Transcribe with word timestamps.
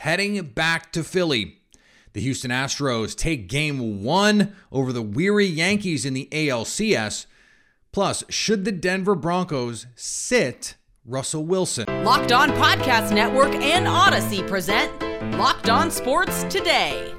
heading 0.00 0.40
back 0.42 0.90
to 0.92 1.04
Philly. 1.04 1.58
The 2.14 2.22
Houston 2.22 2.50
Astros 2.50 3.14
take 3.14 3.48
game 3.48 4.02
one 4.02 4.54
over 4.72 4.94
the 4.94 5.02
weary 5.02 5.44
Yankees 5.44 6.06
in 6.06 6.14
the 6.14 6.26
ALCS. 6.32 7.26
Plus, 7.92 8.24
should 8.30 8.64
the 8.64 8.72
Denver 8.72 9.14
Broncos 9.14 9.86
sit 9.94 10.76
Russell 11.04 11.44
Wilson? 11.44 11.84
Locked 12.02 12.32
On 12.32 12.48
Podcast 12.52 13.12
Network 13.12 13.54
and 13.54 13.86
Audacy 13.86 14.46
present 14.48 14.90
Locked 15.36 15.68
On 15.68 15.90
Sports 15.90 16.44
Today. 16.44 17.14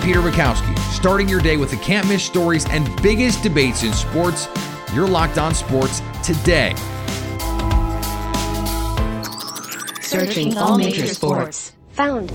I'm 0.00 0.06
Peter 0.06 0.22
Bukowski, 0.22 0.78
starting 0.94 1.28
your 1.28 1.42
day 1.42 1.58
with 1.58 1.70
the 1.70 1.76
can't 1.76 2.08
miss 2.08 2.24
stories 2.24 2.64
and 2.70 2.88
biggest 3.02 3.42
debates 3.42 3.82
in 3.82 3.92
sports. 3.92 4.48
You're 4.94 5.06
locked 5.06 5.36
on 5.36 5.54
sports 5.54 6.00
today. 6.24 6.74
Searching 10.00 10.56
all 10.56 10.78
major 10.78 11.06
sports. 11.06 11.74
Found. 11.90 12.32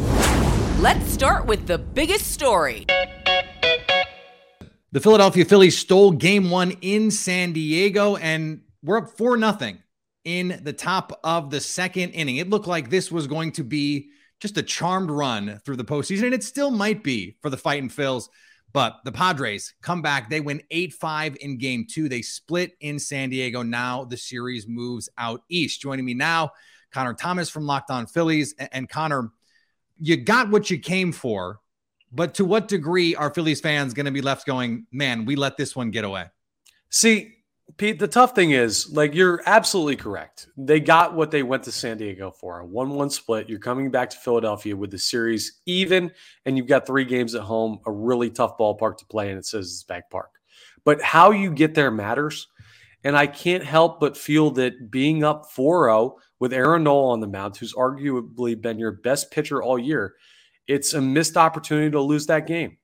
Let's 0.79 1.11
start 1.11 1.47
with 1.47 1.65
the 1.65 1.79
biggest 1.79 2.31
story. 2.31 2.85
The 4.91 4.99
Philadelphia 4.99 5.43
Phillies 5.43 5.75
stole 5.75 6.11
game 6.11 6.51
one 6.51 6.77
in 6.81 7.09
San 7.09 7.51
Diego, 7.51 8.15
and 8.15 8.61
we're 8.83 8.99
up 8.99 9.17
4 9.17 9.37
nothing 9.37 9.79
in 10.23 10.59
the 10.61 10.73
top 10.73 11.19
of 11.23 11.49
the 11.49 11.61
second 11.61 12.11
inning. 12.11 12.37
It 12.37 12.47
looked 12.47 12.67
like 12.67 12.91
this 12.91 13.11
was 13.11 13.25
going 13.25 13.53
to 13.53 13.63
be 13.63 14.11
just 14.39 14.57
a 14.57 14.63
charmed 14.63 15.09
run 15.09 15.59
through 15.65 15.77
the 15.77 15.85
postseason, 15.85 16.25
and 16.25 16.33
it 16.33 16.43
still 16.43 16.71
might 16.71 17.03
be 17.03 17.37
for 17.41 17.49
the 17.49 17.57
Fighting 17.57 17.89
Phils. 17.89 18.29
But 18.73 18.99
the 19.05 19.11
Padres 19.11 19.73
come 19.81 20.01
back. 20.01 20.29
They 20.29 20.41
win 20.41 20.61
8 20.69 20.93
5 20.93 21.37
in 21.39 21.57
game 21.57 21.87
two. 21.89 22.09
They 22.09 22.21
split 22.21 22.73
in 22.81 22.99
San 22.99 23.29
Diego. 23.29 23.63
Now 23.63 24.03
the 24.03 24.17
series 24.17 24.67
moves 24.67 25.07
out 25.17 25.43
east. 25.47 25.79
Joining 25.79 26.03
me 26.03 26.13
now, 26.13 26.51
Connor 26.91 27.13
Thomas 27.13 27.49
from 27.49 27.65
Locked 27.65 27.89
On 27.89 28.05
Phillies. 28.05 28.53
And 28.73 28.89
Connor, 28.89 29.31
you 29.97 30.17
got 30.17 30.49
what 30.49 30.69
you 30.69 30.77
came 30.77 31.13
for, 31.13 31.61
but 32.11 32.33
to 32.35 32.43
what 32.43 32.67
degree 32.67 33.15
are 33.15 33.33
Phillies 33.33 33.61
fans 33.61 33.93
going 33.93 34.07
to 34.07 34.11
be 34.11 34.21
left 34.21 34.45
going, 34.45 34.87
man, 34.91 35.23
we 35.23 35.37
let 35.37 35.55
this 35.55 35.73
one 35.73 35.89
get 35.89 36.03
away? 36.03 36.25
See, 36.89 37.33
Pete, 37.77 37.99
the 37.99 38.07
tough 38.07 38.35
thing 38.35 38.51
is, 38.51 38.89
like, 38.91 39.13
you're 39.13 39.41
absolutely 39.45 39.95
correct. 39.97 40.47
They 40.55 40.79
got 40.79 41.13
what 41.13 41.31
they 41.31 41.43
went 41.43 41.63
to 41.63 41.71
San 41.71 41.97
Diego 41.97 42.31
for 42.31 42.59
a 42.59 42.65
1 42.65 42.89
1 42.91 43.09
split. 43.09 43.49
You're 43.49 43.59
coming 43.59 43.91
back 43.91 44.09
to 44.11 44.17
Philadelphia 44.17 44.77
with 44.77 44.91
the 44.91 44.99
series 44.99 45.61
even, 45.65 46.11
and 46.45 46.57
you've 46.57 46.67
got 46.67 46.87
three 46.87 47.03
games 47.03 47.35
at 47.35 47.41
home, 47.41 47.79
a 47.85 47.91
really 47.91 48.29
tough 48.29 48.57
ballpark 48.57 48.97
to 48.97 49.05
play, 49.07 49.31
and 49.31 49.45
Citizens 49.45 49.83
Bank 49.83 50.05
Park. 50.09 50.29
But 50.85 51.01
how 51.01 51.31
you 51.31 51.51
get 51.51 51.75
there 51.75 51.91
matters. 51.91 52.47
And 53.03 53.15
I 53.15 53.27
can't 53.27 53.63
help 53.63 53.99
but 53.99 54.17
feel 54.17 54.49
that 54.51 54.89
being 54.89 55.23
up 55.23 55.51
4 55.51 55.87
0 55.89 56.15
with 56.39 56.53
Aaron 56.53 56.83
Nola 56.83 57.11
on 57.11 57.19
the 57.19 57.27
mound, 57.27 57.55
who's 57.55 57.73
arguably 57.75 58.59
been 58.59 58.79
your 58.79 58.93
best 58.93 59.29
pitcher 59.29 59.61
all 59.61 59.77
year, 59.77 60.15
it's 60.67 60.93
a 60.93 61.01
missed 61.01 61.37
opportunity 61.37 61.91
to 61.91 62.01
lose 62.01 62.25
that 62.27 62.47
game. 62.47 62.77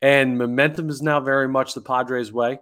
And 0.00 0.38
momentum 0.38 0.88
is 0.88 1.02
now 1.02 1.20
very 1.20 1.46
much 1.46 1.74
the 1.74 1.82
Padres' 1.82 2.32
way. 2.32 2.58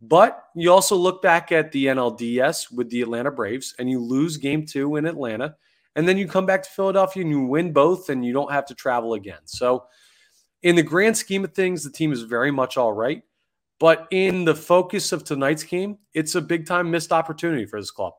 But 0.00 0.44
you 0.54 0.72
also 0.72 0.94
look 0.96 1.22
back 1.22 1.52
at 1.52 1.72
the 1.72 1.86
NLDS 1.86 2.70
with 2.70 2.90
the 2.90 3.02
Atlanta 3.02 3.30
Braves 3.30 3.74
and 3.78 3.88
you 3.88 3.98
lose 3.98 4.36
game 4.36 4.66
two 4.66 4.96
in 4.96 5.06
Atlanta. 5.06 5.56
And 5.94 6.06
then 6.06 6.18
you 6.18 6.28
come 6.28 6.44
back 6.44 6.62
to 6.64 6.70
Philadelphia 6.70 7.22
and 7.22 7.30
you 7.30 7.46
win 7.46 7.72
both 7.72 8.10
and 8.10 8.24
you 8.24 8.32
don't 8.32 8.52
have 8.52 8.66
to 8.66 8.74
travel 8.74 9.14
again. 9.14 9.40
So, 9.46 9.84
in 10.62 10.74
the 10.74 10.82
grand 10.82 11.16
scheme 11.16 11.44
of 11.44 11.54
things, 11.54 11.84
the 11.84 11.90
team 11.90 12.12
is 12.12 12.22
very 12.22 12.50
much 12.50 12.76
all 12.76 12.92
right. 12.92 13.22
But 13.78 14.08
in 14.10 14.44
the 14.44 14.54
focus 14.54 15.12
of 15.12 15.22
tonight's 15.22 15.62
game, 15.62 15.98
it's 16.12 16.34
a 16.34 16.40
big 16.40 16.66
time 16.66 16.90
missed 16.90 17.12
opportunity 17.12 17.66
for 17.66 17.80
this 17.80 17.90
club. 17.90 18.14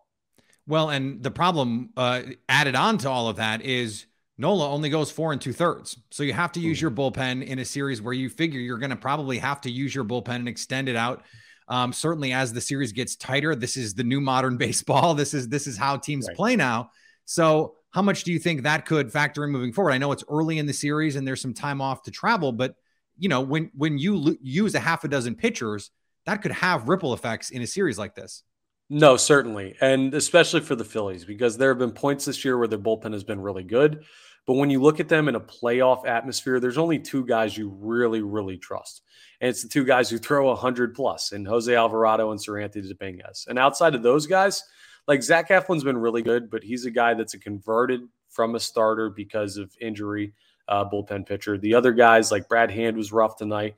Well, 0.68 0.90
and 0.90 1.22
the 1.22 1.32
problem 1.32 1.92
uh, 1.98 2.22
added 2.48 2.76
on 2.76 3.00
to 3.00 3.10
all 3.10 3.28
of 3.28 3.38
that 3.38 3.62
is 3.62 4.06
Nola 4.38 4.70
only 4.70 4.90
goes 4.90 5.12
four 5.12 5.32
and 5.32 5.42
two 5.42 5.54
thirds. 5.54 5.98
So 6.12 6.24
you 6.24 6.34
have 6.34 6.52
to 6.54 6.60
use 6.60 6.80
your 6.80 6.92
bullpen 6.92 7.46
in 7.46 7.60
a 7.60 7.66
series 7.66 8.02
where 8.02 8.14
you 8.14 8.30
figure 8.30 8.60
you're 8.60 8.78
going 8.78 8.92
to 8.92 8.96
probably 8.96 9.40
have 9.40 9.62
to 9.62 9.72
use 9.72 9.96
your 9.96 10.04
bullpen 10.04 10.36
and 10.36 10.48
extend 10.48 10.90
it 10.90 10.96
out 10.96 11.24
um, 11.68 11.92
certainly, 11.92 12.34
as 12.34 12.54
the 12.54 12.62
series 12.62 12.92
gets 12.92 13.16
tighter, 13.16 13.56
this 13.56 13.78
is 13.78 13.94
the 13.94 14.04
new 14.04 14.22
modern 14.22 14.58
baseball. 14.66 15.14
This 15.14 15.34
is 15.34 15.50
this 15.50 15.68
is 15.68 15.78
how 15.78 15.98
teams 15.98 16.28
right. 16.28 16.36
play 16.36 16.56
now. 16.56 16.92
So, 17.26 17.76
how 17.92 18.02
much 18.02 18.24
do 18.24 18.32
you 18.32 18.40
think 18.40 18.64
that 18.64 18.86
could 18.86 19.12
factor 19.12 19.44
in 19.44 19.52
moving 19.52 19.74
forward? 19.74 19.92
I 19.92 19.98
know 19.98 20.12
it's 20.12 20.24
early 20.30 20.60
in 20.60 20.66
the 20.66 20.74
series 20.74 21.16
and 21.16 21.28
there's 21.28 21.42
some 21.42 21.54
time 21.54 21.82
off 21.82 22.04
to 22.04 22.12
travel, 22.12 22.52
but 22.52 22.76
you 23.18 23.30
know 23.30 23.42
when 23.42 23.72
when 23.76 23.98
you 23.98 24.18
lo- 24.18 24.36
use 24.42 24.76
a 24.76 24.80
half 24.80 25.04
a 25.04 25.08
dozen 25.08 25.36
pitchers, 25.36 25.92
that 26.26 26.42
could 26.42 26.52
have 26.52 26.90
ripple 26.90 27.14
effects 27.14 27.50
in 27.50 27.62
a 27.62 27.68
series 27.68 27.98
like 27.98 28.16
this. 28.16 28.44
No, 28.90 29.18
certainly, 29.18 29.76
and 29.82 30.14
especially 30.14 30.62
for 30.62 30.76
the 30.76 30.86
Phillies 30.86 31.26
because 31.26 31.58
there 31.58 31.70
have 31.70 31.80
been 31.80 31.92
points 31.92 32.24
this 32.24 32.46
year 32.46 32.58
where 32.58 32.70
their 32.70 32.80
bullpen 32.80 33.12
has 33.12 33.24
been 33.26 33.42
really 33.42 33.64
good. 33.64 34.06
But 34.48 34.54
when 34.54 34.70
you 34.70 34.82
look 34.82 35.02
at 35.02 35.10
them 35.10 35.28
in 35.28 35.36
a 35.36 35.42
playoff 35.42 36.08
atmosphere, 36.08 36.60
there's 36.60 36.78
only 36.78 36.98
two 36.98 37.26
guys 37.26 37.58
you 37.58 37.70
really, 37.80 38.22
really 38.22 38.58
trust. 38.58 39.04
And 39.42 39.50
it's 39.50 39.62
the 39.62 39.70
two 39.70 39.84
guys 39.84 40.10
who 40.10 40.18
throw 40.18 40.48
100 40.48 40.96
plus, 40.96 41.34
and 41.34 41.46
Jose 41.46 41.76
Alvarado 41.76 42.32
and 42.32 42.40
Seranthony 42.40 42.90
Dominguez. 42.98 43.46
And 43.50 43.60
outside 43.60 43.94
of 43.94 44.04
those 44.04 44.26
guys, 44.26 44.64
like 45.06 45.22
Zach 45.22 45.50
Eflin's 45.50 45.84
been 45.84 45.98
really 45.98 46.22
good, 46.22 46.50
but 46.50 46.64
he's 46.64 46.86
a 46.86 46.92
guy 46.92 47.14
that's 47.14 47.34
a 47.34 47.40
converted 47.40 48.02
from 48.30 48.56
a 48.56 48.60
starter 48.60 49.10
because 49.10 49.58
of 49.58 49.76
injury, 49.82 50.34
uh, 50.70 50.90
bullpen 50.90 51.26
pitcher. 51.26 51.58
The 51.58 51.74
other 51.74 51.92
guys, 51.92 52.32
like 52.32 52.48
Brad 52.48 52.72
Hand, 52.72 52.96
was 52.96 53.12
rough 53.12 53.36
tonight. 53.36 53.76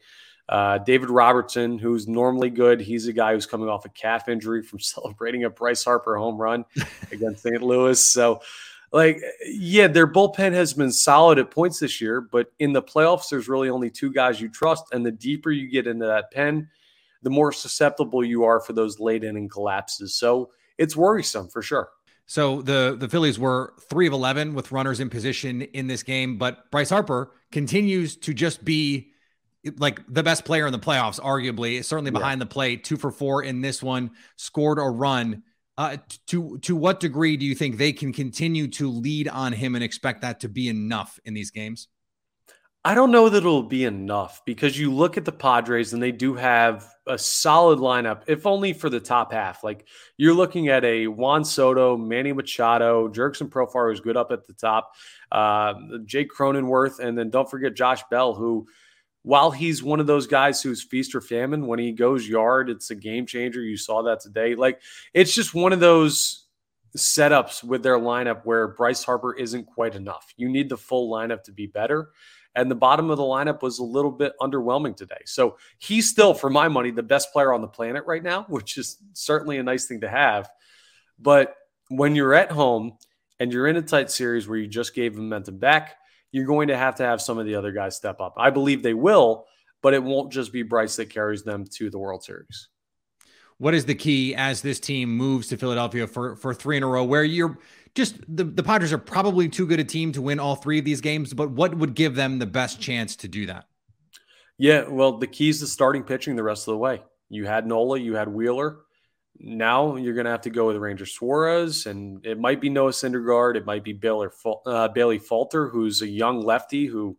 Uh, 0.47 0.79
David 0.79 1.09
Robertson, 1.11 1.77
who's 1.77 2.07
normally 2.07 2.49
good, 2.49 2.81
he's 2.81 3.07
a 3.07 3.13
guy 3.13 3.33
who's 3.33 3.45
coming 3.45 3.69
off 3.69 3.85
a 3.85 3.89
calf 3.89 4.27
injury 4.27 4.63
from 4.63 4.79
celebrating 4.79 5.43
a 5.43 5.49
Bryce 5.49 5.83
Harper 5.83 6.15
home 6.15 6.37
run 6.37 6.65
against 7.11 7.43
St. 7.43 7.61
Louis. 7.61 8.03
So, 8.03 8.41
like, 8.91 9.21
yeah, 9.45 9.87
their 9.87 10.07
bullpen 10.07 10.53
has 10.53 10.73
been 10.73 10.91
solid 10.91 11.39
at 11.39 11.51
points 11.51 11.79
this 11.79 12.01
year, 12.01 12.21
but 12.21 12.51
in 12.59 12.73
the 12.73 12.81
playoffs, 12.81 13.29
there's 13.29 13.47
really 13.47 13.69
only 13.69 13.89
two 13.89 14.11
guys 14.11 14.41
you 14.41 14.49
trust. 14.49 14.85
And 14.91 15.05
the 15.05 15.11
deeper 15.11 15.51
you 15.51 15.69
get 15.69 15.87
into 15.87 16.05
that 16.05 16.31
pen, 16.31 16.69
the 17.21 17.29
more 17.29 17.51
susceptible 17.51 18.23
you 18.23 18.45
are 18.45 18.59
for 18.59 18.73
those 18.73 18.99
late 18.99 19.23
inning 19.23 19.49
collapses. 19.49 20.15
So 20.15 20.51
it's 20.77 20.95
worrisome 20.95 21.49
for 21.49 21.61
sure. 21.61 21.89
So 22.25 22.61
the 22.61 22.95
the 22.97 23.09
Phillies 23.09 23.39
were 23.39 23.73
three 23.89 24.05
of 24.05 24.13
eleven 24.13 24.53
with 24.53 24.71
runners 24.71 24.99
in 24.99 25.09
position 25.09 25.63
in 25.63 25.87
this 25.87 26.03
game, 26.03 26.37
but 26.37 26.69
Bryce 26.69 26.91
Harper 26.91 27.31
continues 27.51 28.15
to 28.17 28.33
just 28.33 28.63
be 28.63 29.11
like 29.77 30.01
the 30.07 30.23
best 30.23 30.45
player 30.45 30.67
in 30.67 30.71
the 30.71 30.79
playoffs, 30.79 31.19
arguably, 31.19 31.83
certainly 31.83 32.11
behind 32.11 32.39
yeah. 32.39 32.45
the 32.45 32.49
plate. 32.49 32.83
Two 32.83 32.97
for 32.97 33.11
four 33.11 33.43
in 33.43 33.61
this 33.61 33.81
one, 33.81 34.11
scored 34.35 34.77
a 34.77 34.83
run. 34.83 35.43
Uh, 35.79 35.95
to 36.27 36.57
to 36.57 36.75
what 36.75 36.99
degree 36.99 37.37
do 37.37 37.45
you 37.45 37.55
think 37.55 37.77
they 37.77 37.93
can 37.93 38.11
continue 38.11 38.67
to 38.67 38.91
lead 38.91 39.29
on 39.29 39.53
him 39.53 39.75
and 39.75 39.83
expect 39.83 40.23
that 40.23 40.41
to 40.41 40.49
be 40.49 40.67
enough 40.67 41.17
in 41.23 41.33
these 41.33 41.51
games? 41.51 41.87
I 42.83 42.95
don't 42.95 43.11
know 43.11 43.29
that 43.29 43.37
it'll 43.37 43.63
be 43.63 43.85
enough 43.85 44.41
because 44.45 44.77
you 44.77 44.93
look 44.93 45.15
at 45.15 45.23
the 45.23 45.31
Padres 45.31 45.93
and 45.93 46.03
they 46.03 46.11
do 46.11 46.33
have 46.33 46.85
a 47.07 47.17
solid 47.17 47.79
lineup, 47.79 48.23
if 48.27 48.45
only 48.45 48.73
for 48.73 48.89
the 48.89 48.99
top 48.99 49.31
half. 49.31 49.63
Like 49.63 49.87
you're 50.17 50.33
looking 50.33 50.67
at 50.67 50.83
a 50.83 51.07
Juan 51.07 51.45
Soto, 51.45 51.95
Manny 51.95 52.33
Machado, 52.33 53.07
Jurickson 53.07 53.49
Profar, 53.49 53.89
who's 53.89 54.01
good 54.01 54.17
up 54.17 54.33
at 54.33 54.47
the 54.47 54.53
top, 54.53 54.91
uh, 55.31 55.75
Jake 56.05 56.29
Cronenworth, 56.29 56.99
and 56.99 57.17
then 57.17 57.29
don't 57.29 57.49
forget 57.49 57.73
Josh 57.73 58.03
Bell, 58.11 58.33
who 58.33 58.67
while 59.23 59.51
he's 59.51 59.83
one 59.83 59.99
of 59.99 60.07
those 60.07 60.27
guys 60.27 60.61
who's 60.61 60.81
feast 60.81 61.13
or 61.13 61.21
famine, 61.21 61.67
when 61.67 61.79
he 61.79 61.91
goes 61.91 62.27
yard, 62.27 62.69
it's 62.69 62.89
a 62.89 62.95
game 62.95 63.25
changer. 63.25 63.61
You 63.61 63.77
saw 63.77 64.01
that 64.03 64.21
today. 64.21 64.55
Like 64.55 64.81
it's 65.13 65.33
just 65.33 65.53
one 65.53 65.73
of 65.73 65.79
those 65.79 66.45
setups 66.97 67.63
with 67.63 67.83
their 67.83 67.99
lineup 67.99 68.41
where 68.45 68.69
Bryce 68.69 69.03
Harper 69.03 69.33
isn't 69.33 69.65
quite 69.65 69.95
enough. 69.95 70.33
You 70.37 70.49
need 70.49 70.69
the 70.69 70.77
full 70.77 71.11
lineup 71.11 71.43
to 71.43 71.51
be 71.51 71.67
better. 71.67 72.09
And 72.55 72.69
the 72.69 72.75
bottom 72.75 73.09
of 73.09 73.17
the 73.17 73.23
lineup 73.23 73.61
was 73.61 73.79
a 73.79 73.83
little 73.83 74.11
bit 74.11 74.33
underwhelming 74.41 74.95
today. 74.95 75.21
So 75.25 75.57
he's 75.77 76.09
still, 76.09 76.33
for 76.33 76.49
my 76.49 76.67
money, 76.67 76.89
the 76.91 77.03
best 77.03 77.31
player 77.31 77.53
on 77.53 77.61
the 77.61 77.67
planet 77.67 78.05
right 78.05 78.23
now, 78.23 78.45
which 78.49 78.77
is 78.77 78.97
certainly 79.13 79.57
a 79.57 79.63
nice 79.63 79.85
thing 79.85 80.01
to 80.01 80.09
have. 80.09 80.49
But 81.19 81.55
when 81.89 82.15
you're 82.15 82.33
at 82.33 82.51
home 82.51 82.97
and 83.39 83.53
you're 83.53 83.67
in 83.67 83.77
a 83.77 83.81
tight 83.81 84.09
series 84.09 84.47
where 84.47 84.57
you 84.57 84.67
just 84.67 84.95
gave 84.95 85.15
momentum 85.15 85.57
back, 85.57 85.97
you're 86.31 86.45
going 86.45 86.67
to 86.67 86.77
have 86.77 86.95
to 86.95 87.03
have 87.03 87.21
some 87.21 87.37
of 87.37 87.45
the 87.45 87.55
other 87.55 87.71
guys 87.71 87.95
step 87.95 88.21
up. 88.21 88.35
I 88.37 88.49
believe 88.49 88.83
they 88.83 88.93
will, 88.93 89.45
but 89.81 89.93
it 89.93 90.03
won't 90.03 90.31
just 90.31 90.51
be 90.51 90.63
Bryce 90.63 90.95
that 90.97 91.09
carries 91.09 91.43
them 91.43 91.65
to 91.75 91.89
the 91.89 91.99
World 91.99 92.23
Series. 92.23 92.69
What 93.57 93.73
is 93.73 93.85
the 93.85 93.95
key 93.95 94.35
as 94.35 94.61
this 94.61 94.79
team 94.79 95.09
moves 95.09 95.47
to 95.47 95.57
Philadelphia 95.57 96.07
for, 96.07 96.35
for 96.37 96.53
three 96.53 96.77
in 96.77 96.83
a 96.83 96.87
row 96.87 97.03
where 97.03 97.23
you're 97.23 97.59
just 97.93 98.15
the, 98.33 98.45
the 98.45 98.63
Padres 98.63 98.93
are 98.93 98.97
probably 98.97 99.49
too 99.49 99.67
good 99.67 99.79
a 99.79 99.83
team 99.83 100.11
to 100.13 100.21
win 100.21 100.39
all 100.39 100.55
three 100.55 100.79
of 100.79 100.85
these 100.85 101.01
games, 101.01 101.33
but 101.33 101.51
what 101.51 101.75
would 101.75 101.93
give 101.93 102.15
them 102.15 102.39
the 102.39 102.45
best 102.45 102.79
chance 102.79 103.15
to 103.17 103.27
do 103.27 103.47
that? 103.47 103.65
Yeah, 104.57 104.87
well, 104.87 105.17
the 105.17 105.27
key 105.27 105.49
is 105.49 105.59
to 105.59 105.67
starting 105.67 106.03
pitching 106.03 106.35
the 106.35 106.43
rest 106.43 106.67
of 106.67 106.73
the 106.73 106.77
way. 106.77 107.01
You 107.29 107.45
had 107.45 107.65
Nola, 107.65 107.99
you 107.99 108.15
had 108.15 108.27
Wheeler. 108.27 108.79
Now 109.39 109.95
you're 109.95 110.13
going 110.13 110.25
to 110.25 110.31
have 110.31 110.41
to 110.41 110.49
go 110.49 110.67
with 110.67 110.75
Ranger 110.75 111.05
Suarez, 111.05 111.85
and 111.85 112.25
it 112.25 112.37
might 112.37 112.59
be 112.59 112.69
Noah 112.69 112.91
Syndergaard. 112.91 113.55
It 113.55 113.65
might 113.65 113.85
be 113.85 113.93
Bailey, 113.93 114.27
uh, 114.65 114.89
Bailey 114.89 115.17
Falter, 115.17 115.69
who's 115.69 116.01
a 116.01 116.07
young 116.07 116.41
lefty 116.41 116.87
who 116.87 117.17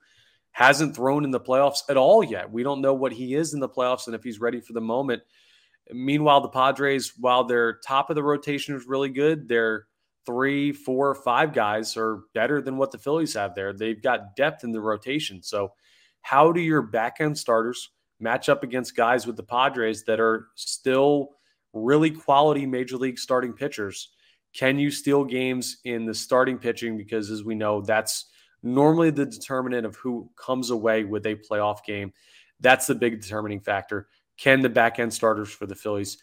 hasn't 0.52 0.94
thrown 0.94 1.24
in 1.24 1.30
the 1.30 1.40
playoffs 1.40 1.80
at 1.88 1.96
all 1.96 2.22
yet. 2.22 2.50
We 2.50 2.62
don't 2.62 2.82
know 2.82 2.92
what 2.92 3.12
he 3.12 3.34
is 3.34 3.54
in 3.54 3.60
the 3.60 3.68
playoffs 3.68 4.06
and 4.06 4.14
if 4.14 4.22
he's 4.22 4.40
ready 4.40 4.60
for 4.60 4.74
the 4.74 4.80
moment. 4.80 5.22
Meanwhile, 5.92 6.42
the 6.42 6.48
Padres, 6.48 7.14
while 7.16 7.44
their 7.44 7.78
top 7.78 8.10
of 8.10 8.16
the 8.16 8.22
rotation 8.22 8.76
is 8.76 8.86
really 8.86 9.08
good, 9.08 9.48
their 9.48 9.86
three, 10.26 10.72
four, 10.72 11.14
five 11.14 11.54
guys 11.54 11.96
are 11.96 12.24
better 12.34 12.60
than 12.60 12.76
what 12.76 12.92
the 12.92 12.98
Phillies 12.98 13.34
have 13.34 13.54
there. 13.54 13.72
They've 13.72 14.00
got 14.00 14.36
depth 14.36 14.62
in 14.62 14.72
the 14.72 14.80
rotation. 14.80 15.42
So, 15.42 15.72
how 16.22 16.52
do 16.52 16.60
your 16.60 16.82
back 16.82 17.16
end 17.20 17.38
starters 17.38 17.90
match 18.20 18.50
up 18.50 18.62
against 18.62 18.94
guys 18.94 19.26
with 19.26 19.36
the 19.36 19.42
Padres 19.42 20.04
that 20.04 20.20
are 20.20 20.48
still 20.54 21.30
really 21.72 22.10
quality 22.10 22.66
major 22.66 22.96
league 22.96 23.18
starting 23.18 23.52
pitchers? 23.52 24.10
Can 24.54 24.78
you 24.78 24.90
steal 24.90 25.24
games 25.24 25.78
in 25.84 26.06
the 26.06 26.14
starting 26.14 26.58
pitching? 26.58 26.96
Because 26.96 27.30
as 27.30 27.44
we 27.44 27.54
know, 27.54 27.80
that's 27.80 28.26
normally 28.62 29.10
the 29.10 29.26
determinant 29.26 29.86
of 29.86 29.96
who 29.96 30.30
comes 30.36 30.70
away 30.70 31.04
with 31.04 31.26
a 31.26 31.36
playoff 31.36 31.84
game. 31.84 32.12
That's 32.60 32.86
the 32.86 32.94
big 32.94 33.20
determining 33.20 33.60
factor. 33.60 34.08
Can 34.36 34.60
the 34.60 34.68
back 34.68 34.98
end 34.98 35.12
starters 35.12 35.50
for 35.50 35.66
the 35.66 35.74
Phillies 35.74 36.18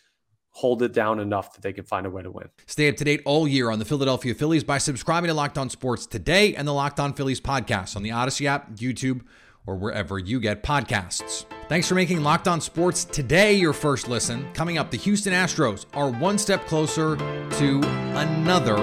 hold 0.50 0.82
it 0.82 0.92
down 0.92 1.20
enough 1.20 1.54
that 1.54 1.62
they 1.62 1.72
can 1.72 1.86
find 1.86 2.06
a 2.06 2.10
way 2.10 2.24
to 2.24 2.32
win? 2.32 2.50
Stay 2.66 2.90
up 2.90 2.98
to 2.98 3.04
date 3.04 3.22
all 3.26 3.48
year 3.48 3.70
on 3.70 3.80
the 3.80 3.86
Philadelphia 3.86 4.34
Phillies 4.34 4.64
by 4.64 4.78
subscribing 4.78 5.28
to 5.28 5.34
Locked 5.34 5.58
On 5.58 5.70
Sports 5.70 6.06
today 6.06 6.56
and 6.56 6.68
the 6.68 6.74
Locked 6.74 7.00
On 7.00 7.14
Phillies 7.14 7.40
podcast 7.40 7.96
on 7.96 8.04
the 8.04 8.10
Audacy 8.10 8.46
app, 8.46 8.76
YouTube, 8.76 9.22
or 9.68 9.76
wherever 9.76 10.18
you 10.18 10.40
get 10.40 10.64
podcasts. 10.64 11.46
Thanks 11.68 11.88
for 11.88 11.96
making 11.96 12.24
Locked 12.24 12.48
On 12.48 12.60
Sports 12.62 13.04
today 13.06 13.54
your 13.54 13.74
first 13.74 14.08
listen. 14.08 14.48
Coming 14.54 14.78
up, 14.78 14.90
the 14.90 14.98
Houston 14.98 15.34
Astros 15.34 15.86
are 15.94 16.10
one 16.10 16.38
step 16.38 16.66
closer 16.66 17.18
to 17.18 17.82
another 18.16 18.78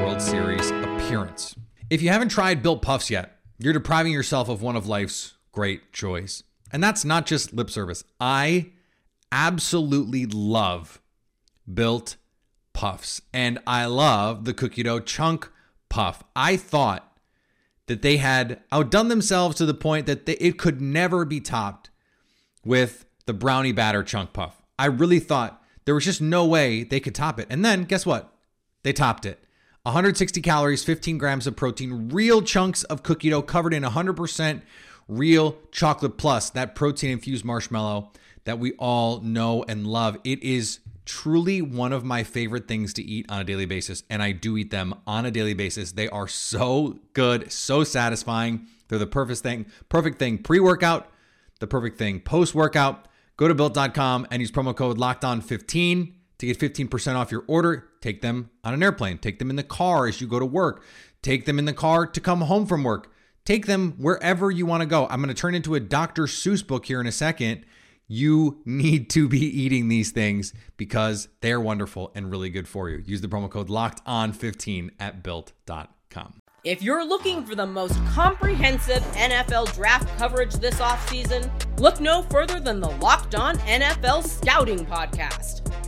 World 0.00 0.22
Series 0.22 0.70
appearance. 0.70 1.56
If 1.90 2.00
you 2.00 2.08
haven't 2.08 2.28
tried 2.30 2.62
Built 2.62 2.80
Puffs 2.80 3.10
yet, 3.10 3.38
you're 3.58 3.72
depriving 3.72 4.12
yourself 4.12 4.48
of 4.48 4.62
one 4.62 4.76
of 4.76 4.86
life's 4.86 5.34
great 5.50 5.92
joys. 5.92 6.44
And 6.72 6.82
that's 6.82 7.04
not 7.04 7.26
just 7.26 7.52
lip 7.52 7.68
service. 7.68 8.04
I 8.18 8.70
absolutely 9.30 10.26
love 10.26 11.02
Built 11.72 12.16
Puffs. 12.72 13.20
And 13.32 13.58
I 13.66 13.86
love 13.86 14.44
the 14.44 14.54
cookie 14.54 14.84
dough 14.84 15.00
chunk 15.00 15.50
puff. 15.88 16.24
I 16.34 16.56
thought 16.56 17.11
that 17.86 18.02
they 18.02 18.16
had 18.18 18.60
outdone 18.70 19.08
themselves 19.08 19.56
to 19.56 19.66
the 19.66 19.74
point 19.74 20.06
that 20.06 20.26
they, 20.26 20.34
it 20.34 20.58
could 20.58 20.80
never 20.80 21.24
be 21.24 21.40
topped 21.40 21.90
with 22.64 23.04
the 23.26 23.32
brownie 23.32 23.72
batter 23.72 24.02
chunk 24.02 24.32
puff. 24.32 24.62
I 24.78 24.86
really 24.86 25.18
thought 25.18 25.62
there 25.84 25.94
was 25.94 26.04
just 26.04 26.20
no 26.20 26.46
way 26.46 26.84
they 26.84 27.00
could 27.00 27.14
top 27.14 27.38
it. 27.40 27.46
And 27.50 27.64
then 27.64 27.84
guess 27.84 28.06
what? 28.06 28.32
They 28.82 28.92
topped 28.92 29.26
it. 29.26 29.38
160 29.84 30.40
calories, 30.42 30.84
15 30.84 31.18
grams 31.18 31.46
of 31.46 31.56
protein, 31.56 32.08
real 32.10 32.40
chunks 32.40 32.84
of 32.84 33.02
cookie 33.02 33.30
dough 33.30 33.42
covered 33.42 33.74
in 33.74 33.82
100% 33.82 34.62
real 35.08 35.56
chocolate 35.72 36.16
plus 36.16 36.50
that 36.50 36.74
protein 36.74 37.10
infused 37.10 37.44
marshmallow 37.44 38.12
that 38.44 38.58
we 38.58 38.72
all 38.72 39.20
know 39.20 39.64
and 39.68 39.86
love. 39.86 40.18
It 40.24 40.42
is 40.42 40.80
truly 41.04 41.62
one 41.62 41.92
of 41.92 42.04
my 42.04 42.22
favorite 42.22 42.68
things 42.68 42.92
to 42.94 43.02
eat 43.02 43.26
on 43.28 43.40
a 43.40 43.44
daily 43.44 43.66
basis, 43.66 44.02
and 44.08 44.22
I 44.22 44.32
do 44.32 44.56
eat 44.56 44.70
them 44.70 44.94
on 45.06 45.26
a 45.26 45.30
daily 45.30 45.54
basis. 45.54 45.92
They 45.92 46.08
are 46.08 46.28
so 46.28 47.00
good, 47.12 47.50
so 47.52 47.84
satisfying. 47.84 48.66
They're 48.88 48.98
the 48.98 49.06
perfect 49.06 49.40
thing, 49.40 49.66
perfect 49.88 50.18
thing 50.18 50.38
pre-workout, 50.38 51.10
the 51.60 51.66
perfect 51.66 51.98
thing 51.98 52.20
post-workout. 52.20 53.08
Go 53.36 53.48
to 53.48 53.54
built.com 53.54 54.26
and 54.30 54.40
use 54.42 54.52
promo 54.52 54.76
code 54.76 54.98
locked 54.98 55.24
on 55.24 55.40
15 55.40 56.14
to 56.38 56.46
get 56.46 56.58
15% 56.58 57.14
off 57.14 57.32
your 57.32 57.44
order. 57.46 57.88
Take 58.00 58.20
them 58.20 58.50
on 58.62 58.74
an 58.74 58.82
airplane, 58.82 59.18
take 59.18 59.38
them 59.38 59.48
in 59.48 59.56
the 59.56 59.62
car 59.62 60.06
as 60.06 60.20
you 60.20 60.26
go 60.26 60.38
to 60.38 60.44
work, 60.44 60.84
take 61.22 61.46
them 61.46 61.58
in 61.58 61.64
the 61.64 61.72
car 61.72 62.06
to 62.06 62.20
come 62.20 62.42
home 62.42 62.66
from 62.66 62.84
work, 62.84 63.12
take 63.44 63.66
them 63.66 63.92
wherever 63.98 64.50
you 64.50 64.66
want 64.66 64.82
to 64.82 64.86
go. 64.86 65.06
I'm 65.08 65.22
going 65.22 65.34
to 65.34 65.40
turn 65.40 65.54
into 65.54 65.74
a 65.74 65.80
Dr. 65.80 66.24
Seuss 66.24 66.66
book 66.66 66.86
here 66.86 67.00
in 67.00 67.06
a 67.06 67.12
second. 67.12 67.64
You 68.12 68.60
need 68.66 69.08
to 69.10 69.26
be 69.26 69.40
eating 69.40 69.88
these 69.88 70.10
things 70.10 70.52
because 70.76 71.28
they're 71.40 71.58
wonderful 71.58 72.12
and 72.14 72.30
really 72.30 72.50
good 72.50 72.68
for 72.68 72.90
you. 72.90 73.02
Use 73.06 73.22
the 73.22 73.26
promo 73.26 73.50
code 73.50 73.70
locked 73.70 74.02
on 74.04 74.34
15 74.34 74.90
at 75.00 75.22
built.com. 75.22 76.34
If 76.62 76.82
you're 76.82 77.06
looking 77.06 77.42
for 77.46 77.54
the 77.54 77.66
most 77.66 77.96
comprehensive 78.08 79.02
NFL 79.14 79.74
draft 79.74 80.14
coverage 80.18 80.52
this 80.56 80.78
offseason, 80.78 81.50
look 81.80 82.02
no 82.02 82.20
further 82.24 82.60
than 82.60 82.80
the 82.80 82.90
Locked 82.90 83.34
On 83.34 83.56
NFL 83.60 84.24
Scouting 84.24 84.84
Podcast. 84.84 85.81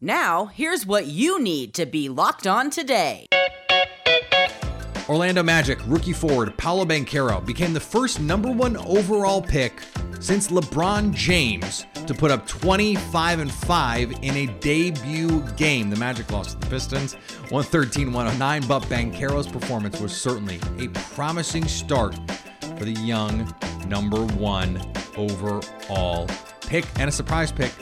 Now, 0.00 0.46
here's 0.46 0.86
what 0.86 1.06
you 1.06 1.42
need 1.42 1.74
to 1.74 1.84
be 1.84 2.08
locked 2.08 2.46
on 2.46 2.70
today. 2.70 3.26
Orlando 5.08 5.42
Magic 5.42 5.80
rookie 5.88 6.12
forward 6.12 6.56
Paolo 6.56 6.84
Banchero 6.84 7.44
became 7.44 7.72
the 7.72 7.80
first 7.80 8.20
number 8.20 8.48
one 8.48 8.76
overall 8.76 9.42
pick 9.42 9.82
since 10.20 10.48
LeBron 10.48 11.12
James 11.12 11.84
to 12.06 12.14
put 12.14 12.30
up 12.30 12.46
25 12.46 13.40
and 13.40 13.50
5 13.50 14.12
in 14.22 14.36
a 14.36 14.46
debut 14.60 15.42
game. 15.56 15.90
The 15.90 15.96
Magic 15.96 16.30
lost 16.30 16.50
to 16.50 16.58
the 16.58 16.66
Pistons 16.66 17.14
113 17.48 18.12
109, 18.12 18.68
but 18.68 18.82
Banchero's 18.84 19.48
performance 19.48 19.98
was 20.00 20.16
certainly 20.16 20.60
a 20.78 20.86
promising 21.10 21.66
start 21.66 22.14
for 22.76 22.84
the 22.84 22.92
young 22.92 23.52
number 23.88 24.24
one 24.36 24.80
overall 25.16 26.28
pick 26.60 26.84
and 27.00 27.08
a 27.08 27.12
surprise 27.12 27.50
pick 27.50 27.72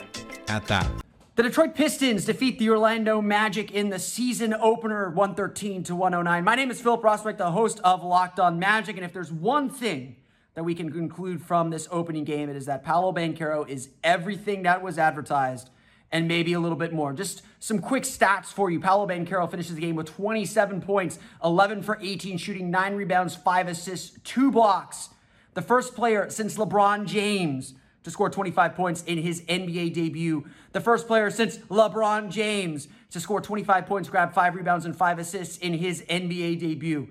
at 0.47 0.65
that. 0.65 0.89
The 1.37 1.43
Detroit 1.43 1.75
Pistons 1.75 2.25
defeat 2.25 2.57
the 2.57 2.71
Orlando 2.71 3.21
Magic 3.21 3.71
in 3.71 3.89
the 3.91 3.99
season 3.99 4.55
opener 4.55 5.11
113 5.11 5.83
to 5.83 5.95
109. 5.95 6.43
My 6.43 6.55
name 6.55 6.71
is 6.71 6.81
Philip 6.81 7.03
Rossman, 7.03 7.37
the 7.37 7.51
host 7.51 7.79
of 7.83 8.03
Locked 8.03 8.39
On 8.39 8.57
Magic, 8.57 8.95
and 8.95 9.05
if 9.05 9.13
there's 9.13 9.31
one 9.31 9.69
thing 9.69 10.15
that 10.55 10.63
we 10.63 10.73
can 10.73 10.91
conclude 10.91 11.39
from 11.43 11.69
this 11.69 11.87
opening 11.91 12.23
game, 12.23 12.49
it 12.49 12.55
is 12.55 12.65
that 12.65 12.83
Paolo 12.83 13.13
Banchero 13.13 13.69
is 13.69 13.89
everything 14.03 14.63
that 14.63 14.81
was 14.81 14.97
advertised 14.97 15.69
and 16.11 16.27
maybe 16.27 16.53
a 16.53 16.59
little 16.59 16.75
bit 16.75 16.91
more. 16.91 17.13
Just 17.13 17.43
some 17.59 17.77
quick 17.77 18.01
stats 18.01 18.47
for 18.47 18.71
you. 18.71 18.79
Paolo 18.79 19.05
Banchero 19.05 19.47
finishes 19.47 19.75
the 19.75 19.81
game 19.81 19.95
with 19.95 20.07
27 20.07 20.81
points, 20.81 21.19
11 21.43 21.83
for 21.83 21.99
18 22.01 22.39
shooting, 22.39 22.71
9 22.71 22.95
rebounds, 22.95 23.35
5 23.35 23.67
assists, 23.67 24.17
2 24.23 24.49
blocks. 24.49 25.09
The 25.53 25.61
first 25.61 25.93
player 25.93 26.31
since 26.31 26.57
LeBron 26.57 27.05
James 27.05 27.75
to 28.07 28.11
score 28.11 28.29
25 28.29 28.73
points 28.73 29.03
in 29.03 29.17
his 29.17 29.41
NBA 29.41 29.93
debut. 29.93 30.45
The 30.71 30.79
first 30.79 31.07
player 31.07 31.29
since 31.29 31.57
LeBron 31.57 32.29
James 32.29 32.87
to 33.09 33.19
score 33.19 33.41
25 33.41 33.85
points, 33.85 34.07
grab 34.07 34.33
five 34.33 34.55
rebounds, 34.55 34.85
and 34.85 34.95
five 34.95 35.19
assists 35.19 35.57
in 35.57 35.73
his 35.73 36.03
NBA 36.03 36.57
debut. 36.57 37.09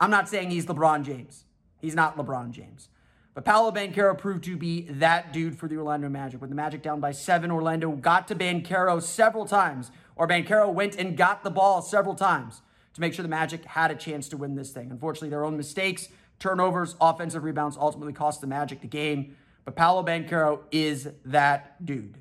I'm 0.00 0.10
not 0.10 0.30
saying 0.30 0.50
he's 0.50 0.64
LeBron 0.64 1.04
James. 1.04 1.44
He's 1.78 1.94
not 1.94 2.16
LeBron 2.16 2.52
James. 2.52 2.88
But 3.34 3.44
Paolo 3.44 3.70
Banchero 3.70 4.16
proved 4.16 4.44
to 4.44 4.56
be 4.56 4.86
that 4.92 5.34
dude 5.34 5.58
for 5.58 5.68
the 5.68 5.76
Orlando 5.76 6.08
Magic. 6.08 6.40
With 6.40 6.48
the 6.48 6.56
Magic 6.56 6.80
down 6.80 7.00
by 7.00 7.12
seven, 7.12 7.50
Orlando 7.50 7.90
got 7.90 8.26
to 8.28 8.34
Banchero 8.34 9.02
several 9.02 9.44
times, 9.44 9.90
or 10.16 10.26
Banchero 10.26 10.72
went 10.72 10.96
and 10.96 11.18
got 11.18 11.44
the 11.44 11.50
ball 11.50 11.82
several 11.82 12.14
times 12.14 12.62
to 12.94 13.00
make 13.02 13.12
sure 13.12 13.24
the 13.24 13.28
Magic 13.28 13.62
had 13.66 13.90
a 13.90 13.94
chance 13.94 14.30
to 14.30 14.38
win 14.38 14.54
this 14.54 14.70
thing. 14.70 14.90
Unfortunately, 14.90 15.28
their 15.28 15.44
own 15.44 15.58
mistakes, 15.58 16.08
turnovers, 16.38 16.96
offensive 16.98 17.44
rebounds 17.44 17.76
ultimately 17.76 18.14
cost 18.14 18.40
the 18.40 18.46
Magic 18.46 18.80
the 18.80 18.86
game. 18.86 19.36
But 19.64 19.76
Paolo 19.76 20.02
Banchero 20.02 20.60
is 20.70 21.08
that 21.24 21.84
dude. 21.84 22.18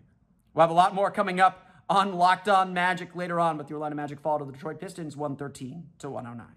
We'll 0.54 0.64
have 0.64 0.70
a 0.70 0.74
lot 0.74 0.96
more 0.96 1.12
coming 1.12 1.40
up 1.40 1.68
on 1.90 2.14
Locked 2.14 2.48
On 2.48 2.74
Magic 2.74 3.16
later 3.16 3.40
on, 3.40 3.58
but 3.58 3.68
the 3.68 3.74
Orlando 3.74 3.96
Magic 3.96 4.20
fall 4.20 4.40
to 4.40 4.46
the 4.46 4.52
Detroit 4.52 4.80
Pistons 4.80 5.18
113 5.18 5.84
to 6.00 6.10
109. 6.10 6.48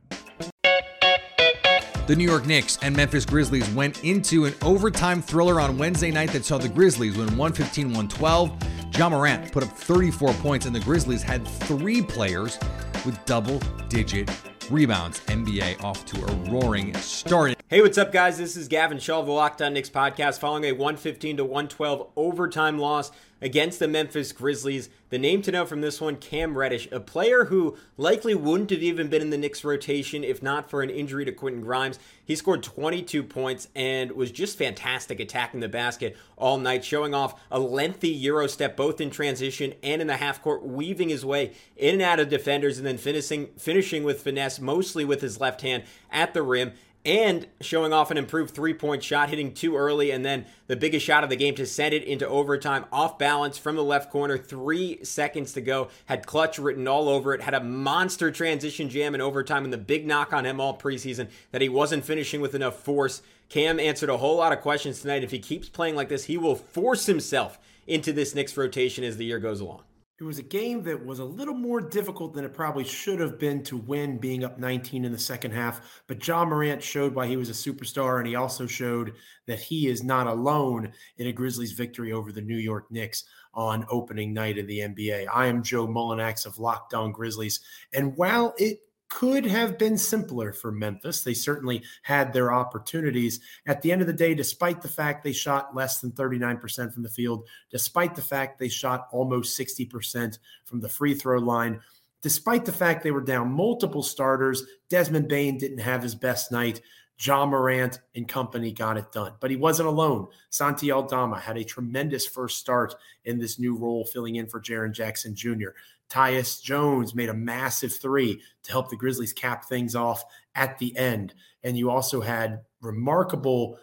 The 2.06 2.14
New 2.14 2.24
York 2.24 2.46
Knicks 2.46 2.78
and 2.82 2.96
Memphis 2.96 3.24
Grizzlies 3.24 3.68
went 3.70 4.04
into 4.04 4.44
an 4.44 4.54
overtime 4.62 5.20
thriller 5.20 5.60
on 5.60 5.76
Wednesday 5.76 6.12
night 6.12 6.30
that 6.30 6.44
saw 6.44 6.56
the 6.56 6.68
Grizzlies 6.68 7.16
win 7.16 7.26
115 7.36 7.86
112. 7.86 8.56
Ja 8.96 9.08
Morant 9.08 9.50
put 9.50 9.64
up 9.64 9.70
34 9.70 10.32
points, 10.34 10.66
and 10.66 10.74
the 10.74 10.80
Grizzlies 10.80 11.22
had 11.22 11.46
three 11.46 12.00
players 12.00 12.60
with 13.04 13.18
double 13.24 13.58
digit 13.88 14.30
rebounds. 14.70 15.20
NBA 15.20 15.82
off 15.82 16.04
to 16.06 16.25
a 16.25 16.50
roaring 16.50 16.94
start. 16.94 17.56
Hey, 17.68 17.80
what's 17.80 17.99
up, 17.99 18.12
guys? 18.12 18.38
This 18.38 18.56
is 18.56 18.68
Gavin 18.68 18.99
Shaw 18.99 19.20
of 19.20 19.26
the 19.26 19.32
Locked 19.32 19.61
On 19.62 19.73
Knicks 19.73 19.90
podcast. 19.90 20.38
Following 20.38 20.64
a 20.64 20.73
115 20.73 21.38
to 21.38 21.44
112 21.44 22.08
overtime 22.16 22.78
loss 22.78 23.11
against 23.40 23.78
the 23.78 23.88
Memphis 23.88 24.32
Grizzlies, 24.32 24.88
the 25.10 25.18
name 25.18 25.42
to 25.42 25.52
know 25.52 25.66
from 25.66 25.80
this 25.80 26.00
one, 26.00 26.16
Cam 26.16 26.56
Reddish, 26.56 26.88
a 26.90 26.98
player 26.98 27.44
who 27.44 27.76
likely 27.96 28.34
wouldn't 28.34 28.70
have 28.70 28.82
even 28.82 29.08
been 29.08 29.22
in 29.22 29.30
the 29.30 29.38
Knicks 29.38 29.62
rotation 29.62 30.24
if 30.24 30.42
not 30.42 30.68
for 30.68 30.82
an 30.82 30.90
injury 30.90 31.24
to 31.24 31.32
Quentin 31.32 31.62
Grimes. 31.62 31.98
He 32.24 32.34
scored 32.34 32.62
22 32.62 33.22
points 33.22 33.68
and 33.76 34.12
was 34.12 34.32
just 34.32 34.58
fantastic 34.58 35.20
attacking 35.20 35.60
the 35.60 35.68
basket 35.68 36.16
all 36.36 36.58
night, 36.58 36.84
showing 36.84 37.14
off 37.14 37.40
a 37.50 37.60
lengthy 37.60 38.08
Euro 38.08 38.46
step 38.46 38.76
both 38.76 39.00
in 39.00 39.10
transition 39.10 39.74
and 39.82 40.00
in 40.00 40.08
the 40.08 40.16
half 40.16 40.42
court, 40.42 40.64
weaving 40.64 41.08
his 41.08 41.24
way 41.24 41.52
in 41.76 41.94
and 41.94 42.02
out 42.02 42.20
of 42.20 42.28
defenders, 42.28 42.78
and 42.78 42.86
then 42.86 42.98
finishing 42.98 43.48
finishing 43.58 44.02
with 44.02 44.22
finesse, 44.22 44.58
mostly 44.58 45.04
with 45.04 45.20
his 45.20 45.40
left 45.40 45.60
hand 45.60 45.84
at 46.10 46.34
the 46.34 46.42
rim 46.42 46.72
and 47.06 47.46
showing 47.60 47.92
off 47.92 48.10
an 48.10 48.18
improved 48.18 48.52
three 48.52 48.75
point 48.75 49.02
shot, 49.02 49.30
hitting 49.30 49.54
too 49.54 49.76
early, 49.76 50.10
and 50.10 50.25
then 50.25 50.44
the 50.66 50.75
biggest 50.75 51.06
shot 51.06 51.22
of 51.22 51.30
the 51.30 51.36
game 51.36 51.54
to 51.54 51.64
send 51.64 51.94
it 51.94 52.02
into 52.02 52.28
overtime 52.28 52.84
off 52.92 53.16
balance 53.16 53.56
from 53.56 53.76
the 53.76 53.84
left 53.84 54.10
corner. 54.10 54.36
Three 54.36 55.02
seconds 55.04 55.52
to 55.52 55.60
go. 55.60 55.88
Had 56.06 56.26
clutch 56.26 56.58
written 56.58 56.88
all 56.88 57.08
over 57.08 57.32
it. 57.32 57.40
Had 57.40 57.54
a 57.54 57.62
monster 57.62 58.32
transition 58.32 58.90
jam 58.90 59.14
in 59.14 59.20
overtime, 59.20 59.62
and 59.64 59.72
the 59.72 59.78
big 59.78 60.04
knock 60.04 60.32
on 60.32 60.44
him 60.44 60.60
all 60.60 60.76
preseason 60.76 61.28
that 61.52 61.62
he 61.62 61.68
wasn't 61.68 62.04
finishing 62.04 62.40
with 62.40 62.56
enough 62.56 62.80
force. 62.80 63.22
Cam 63.48 63.78
answered 63.78 64.10
a 64.10 64.16
whole 64.16 64.38
lot 64.38 64.52
of 64.52 64.60
questions 64.60 65.00
tonight. 65.00 65.22
If 65.22 65.30
he 65.30 65.38
keeps 65.38 65.68
playing 65.68 65.94
like 65.94 66.08
this, 66.08 66.25
he 66.25 66.36
will 66.36 66.56
force 66.56 67.06
himself 67.06 67.60
into 67.86 68.12
this 68.12 68.34
Knicks 68.34 68.56
rotation 68.56 69.04
as 69.04 69.16
the 69.16 69.25
year 69.25 69.38
goes 69.38 69.60
along. 69.60 69.82
It 70.18 70.25
was 70.25 70.38
a 70.38 70.42
game 70.42 70.82
that 70.85 71.04
was 71.04 71.18
a 71.18 71.25
little 71.25 71.54
more 71.54 71.78
difficult 71.78 72.32
than 72.32 72.46
it 72.46 72.54
probably 72.54 72.85
should 72.85 73.20
have 73.20 73.38
been 73.38 73.62
to 73.64 73.76
win, 73.76 74.16
being 74.16 74.44
up 74.44 74.58
19 74.58 75.04
in 75.04 75.12
the 75.12 75.18
second 75.18 75.50
half. 75.50 76.02
But 76.06 76.26
Ja 76.26 76.42
Morant 76.42 76.82
showed 76.82 77.14
why 77.14 77.26
he 77.26 77.37
was 77.37 77.50
a 77.50 77.52
superstar, 77.52 78.16
and 78.16 78.26
he 78.26 78.35
also 78.35 78.66
showed 78.66 79.12
that 79.46 79.61
he 79.61 79.88
is 79.88 80.02
not 80.02 80.26
alone 80.26 80.92
in 81.18 81.26
a 81.26 81.32
Grizzlies 81.32 81.73
victory 81.73 82.12
over 82.12 82.32
the 82.32 82.40
New 82.40 82.56
York 82.56 82.90
Knicks 82.90 83.25
on 83.52 83.85
opening 83.90 84.32
night 84.32 84.56
of 84.56 84.66
the 84.66 84.78
NBA. 84.78 85.26
I 85.30 85.49
am 85.49 85.62
Joe 85.62 85.87
Mullinax 85.87 86.46
of 86.46 86.58
Locked 86.58 86.94
On 86.94 87.12
Grizzlies. 87.12 87.61
And 87.92 88.16
while 88.16 88.54
it 88.56 88.80
could 89.08 89.46
have 89.46 89.78
been 89.78 89.96
simpler 89.96 90.52
for 90.52 90.72
Memphis. 90.72 91.22
They 91.22 91.34
certainly 91.34 91.82
had 92.02 92.32
their 92.32 92.52
opportunities. 92.52 93.40
At 93.66 93.82
the 93.82 93.92
end 93.92 94.00
of 94.00 94.06
the 94.06 94.12
day, 94.12 94.34
despite 94.34 94.82
the 94.82 94.88
fact 94.88 95.22
they 95.22 95.32
shot 95.32 95.75
less 95.75 96.00
than 96.00 96.12
39% 96.12 96.92
from 96.92 97.02
the 97.02 97.08
field, 97.08 97.46
despite 97.70 98.14
the 98.14 98.22
fact 98.22 98.58
they 98.58 98.68
shot 98.68 99.08
almost 99.12 99.58
60% 99.58 100.38
from 100.64 100.80
the 100.80 100.88
free 100.88 101.14
throw 101.14 101.38
line, 101.38 101.80
despite 102.22 102.64
the 102.64 102.72
fact 102.72 103.02
they 103.02 103.12
were 103.12 103.20
down 103.20 103.52
multiple 103.52 104.02
starters, 104.02 104.64
Desmond 104.88 105.28
Bane 105.28 105.58
didn't 105.58 105.78
have 105.78 106.02
his 106.02 106.14
best 106.14 106.50
night. 106.50 106.80
Ja 107.18 107.46
Morant 107.46 108.00
and 108.14 108.28
company 108.28 108.70
got 108.72 108.98
it 108.98 109.10
done. 109.10 109.32
But 109.40 109.50
he 109.50 109.56
wasn't 109.56 109.88
alone. 109.88 110.26
Santi 110.50 110.90
Aldama 110.90 111.38
had 111.38 111.56
a 111.56 111.64
tremendous 111.64 112.26
first 112.26 112.58
start 112.58 112.94
in 113.25 113.38
this 113.38 113.58
new 113.58 113.75
role, 113.75 114.04
filling 114.04 114.36
in 114.36 114.46
for 114.46 114.60
Jaren 114.60 114.92
Jackson 114.92 115.34
Jr. 115.34 115.70
Tyus 116.08 116.62
Jones 116.62 117.14
made 117.14 117.28
a 117.28 117.34
massive 117.34 117.94
three 117.94 118.40
to 118.62 118.72
help 118.72 118.90
the 118.90 118.96
Grizzlies 118.96 119.32
cap 119.32 119.64
things 119.64 119.94
off 119.94 120.25
at 120.54 120.78
the 120.78 120.96
end. 120.96 121.34
And 121.62 121.76
you 121.76 121.90
also 121.90 122.20
had 122.20 122.60
remarkable 122.80 123.78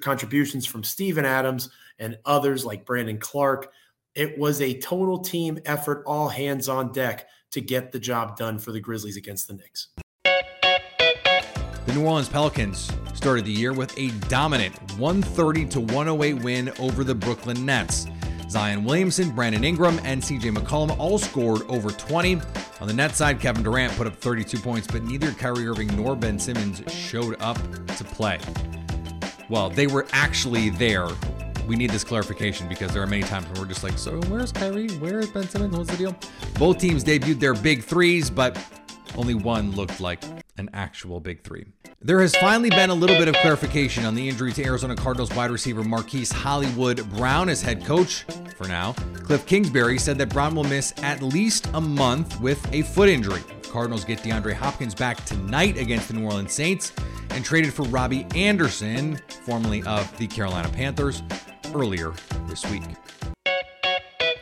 contributions 0.00 0.66
from 0.66 0.82
Steven 0.82 1.24
Adams 1.24 1.70
and 1.98 2.18
others 2.24 2.64
like 2.64 2.86
Brandon 2.86 3.18
Clarke. 3.18 3.70
It 4.14 4.38
was 4.38 4.60
a 4.60 4.78
total 4.78 5.18
team 5.18 5.58
effort, 5.64 6.02
all 6.06 6.28
hands 6.28 6.68
on 6.68 6.92
deck 6.92 7.28
to 7.50 7.60
get 7.60 7.92
the 7.92 7.98
job 7.98 8.36
done 8.36 8.58
for 8.58 8.72
the 8.72 8.80
Grizzlies 8.80 9.16
against 9.16 9.46
the 9.46 9.54
Knicks. 9.54 9.88
The 10.24 11.94
New 11.94 12.04
Orleans 12.04 12.28
Pelicans 12.28 12.90
started 13.14 13.44
the 13.44 13.52
year 13.52 13.72
with 13.72 13.96
a 13.98 14.10
dominant 14.28 14.74
130 14.98 15.66
to 15.66 15.80
108 15.80 16.34
win 16.42 16.72
over 16.78 17.02
the 17.02 17.14
Brooklyn 17.14 17.64
Nets. 17.64 18.06
Zion 18.48 18.84
Williamson, 18.84 19.30
Brandon 19.30 19.62
Ingram, 19.62 20.00
and 20.04 20.22
CJ 20.22 20.56
McCollum 20.56 20.98
all 20.98 21.18
scored 21.18 21.62
over 21.68 21.90
20. 21.90 22.40
On 22.80 22.86
the 22.86 22.94
net 22.94 23.14
side, 23.14 23.40
Kevin 23.40 23.62
Durant 23.62 23.92
put 23.94 24.06
up 24.06 24.16
32 24.16 24.58
points, 24.58 24.86
but 24.86 25.02
neither 25.02 25.32
Kyrie 25.32 25.68
Irving 25.68 25.94
nor 25.94 26.16
Ben 26.16 26.38
Simmons 26.38 26.82
showed 26.92 27.36
up 27.40 27.58
to 27.96 28.04
play. 28.04 28.38
Well, 29.50 29.68
they 29.68 29.86
were 29.86 30.06
actually 30.12 30.70
there. 30.70 31.08
We 31.66 31.76
need 31.76 31.90
this 31.90 32.04
clarification 32.04 32.68
because 32.68 32.92
there 32.92 33.02
are 33.02 33.06
many 33.06 33.22
times 33.22 33.46
when 33.48 33.60
we're 33.60 33.66
just 33.66 33.84
like, 33.84 33.98
so 33.98 34.18
where's 34.28 34.52
Kyrie? 34.52 34.88
Where 34.92 35.18
is 35.18 35.28
Ben 35.28 35.46
Simmons? 35.46 35.76
What's 35.76 35.90
the 35.90 35.96
deal? 35.98 36.16
Both 36.58 36.78
teams 36.78 37.04
debuted 37.04 37.40
their 37.40 37.54
big 37.54 37.82
threes, 37.84 38.30
but 38.30 38.58
only 39.16 39.34
one 39.34 39.72
looked 39.72 40.00
like 40.00 40.22
an 40.58 40.70
actual 40.72 41.20
big 41.20 41.42
three. 41.42 41.66
There 42.00 42.20
has 42.20 42.36
finally 42.36 42.70
been 42.70 42.90
a 42.90 42.94
little 42.94 43.16
bit 43.16 43.28
of 43.28 43.34
clarification 43.36 44.04
on 44.04 44.14
the 44.14 44.28
injury 44.28 44.52
to 44.52 44.64
Arizona 44.64 44.94
Cardinals 44.94 45.34
wide 45.34 45.50
receiver 45.50 45.82
Marquise 45.82 46.30
Hollywood 46.30 47.08
Brown 47.10 47.48
as 47.48 47.62
head 47.62 47.84
coach 47.84 48.24
for 48.56 48.68
now. 48.68 48.92
Cliff 49.24 49.46
Kingsbury 49.46 49.98
said 49.98 50.18
that 50.18 50.28
Brown 50.28 50.54
will 50.54 50.64
miss 50.64 50.92
at 51.02 51.22
least 51.22 51.68
a 51.74 51.80
month 51.80 52.40
with 52.40 52.64
a 52.72 52.82
foot 52.82 53.08
injury. 53.08 53.42
Cardinals 53.64 54.04
get 54.04 54.20
DeAndre 54.20 54.54
Hopkins 54.54 54.94
back 54.94 55.24
tonight 55.24 55.76
against 55.76 56.08
the 56.08 56.14
New 56.14 56.24
Orleans 56.24 56.52
Saints 56.52 56.92
and 57.30 57.44
traded 57.44 57.72
for 57.74 57.82
Robbie 57.84 58.26
Anderson, 58.34 59.20
formerly 59.44 59.82
of 59.82 60.16
the 60.18 60.26
Carolina 60.26 60.68
Panthers, 60.68 61.22
earlier 61.74 62.12
this 62.46 62.64
week. 62.70 62.82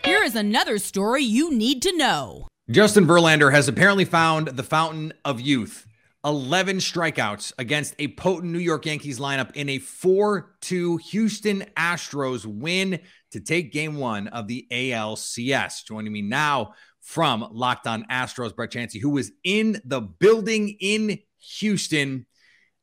Here 0.04 0.22
is 0.22 0.36
another 0.36 0.78
story 0.78 1.22
you 1.22 1.52
need 1.52 1.82
to 1.82 1.96
know. 1.96 2.46
Justin 2.70 3.06
Verlander 3.06 3.52
has 3.52 3.68
apparently 3.68 4.04
found 4.04 4.48
the 4.48 4.62
fountain 4.62 5.12
of 5.24 5.40
youth 5.40 5.85
11 6.26 6.78
strikeouts 6.78 7.52
against 7.56 7.94
a 8.00 8.08
potent 8.08 8.52
New 8.52 8.58
York 8.58 8.84
Yankees 8.84 9.20
lineup 9.20 9.54
in 9.54 9.68
a 9.68 9.78
4 9.78 10.56
2 10.60 10.96
Houston 10.96 11.64
Astros 11.76 12.44
win 12.44 12.98
to 13.30 13.38
take 13.38 13.72
game 13.72 13.96
one 13.96 14.26
of 14.28 14.48
the 14.48 14.66
ALCS. 14.72 15.84
Joining 15.86 16.12
me 16.12 16.22
now 16.22 16.74
from 17.00 17.46
Locked 17.52 17.86
On 17.86 18.04
Astros, 18.10 18.56
Brett 18.56 18.72
Chancey, 18.72 18.98
who 18.98 19.10
was 19.10 19.30
in 19.44 19.80
the 19.84 20.00
building 20.00 20.76
in 20.80 21.20
Houston. 21.58 22.26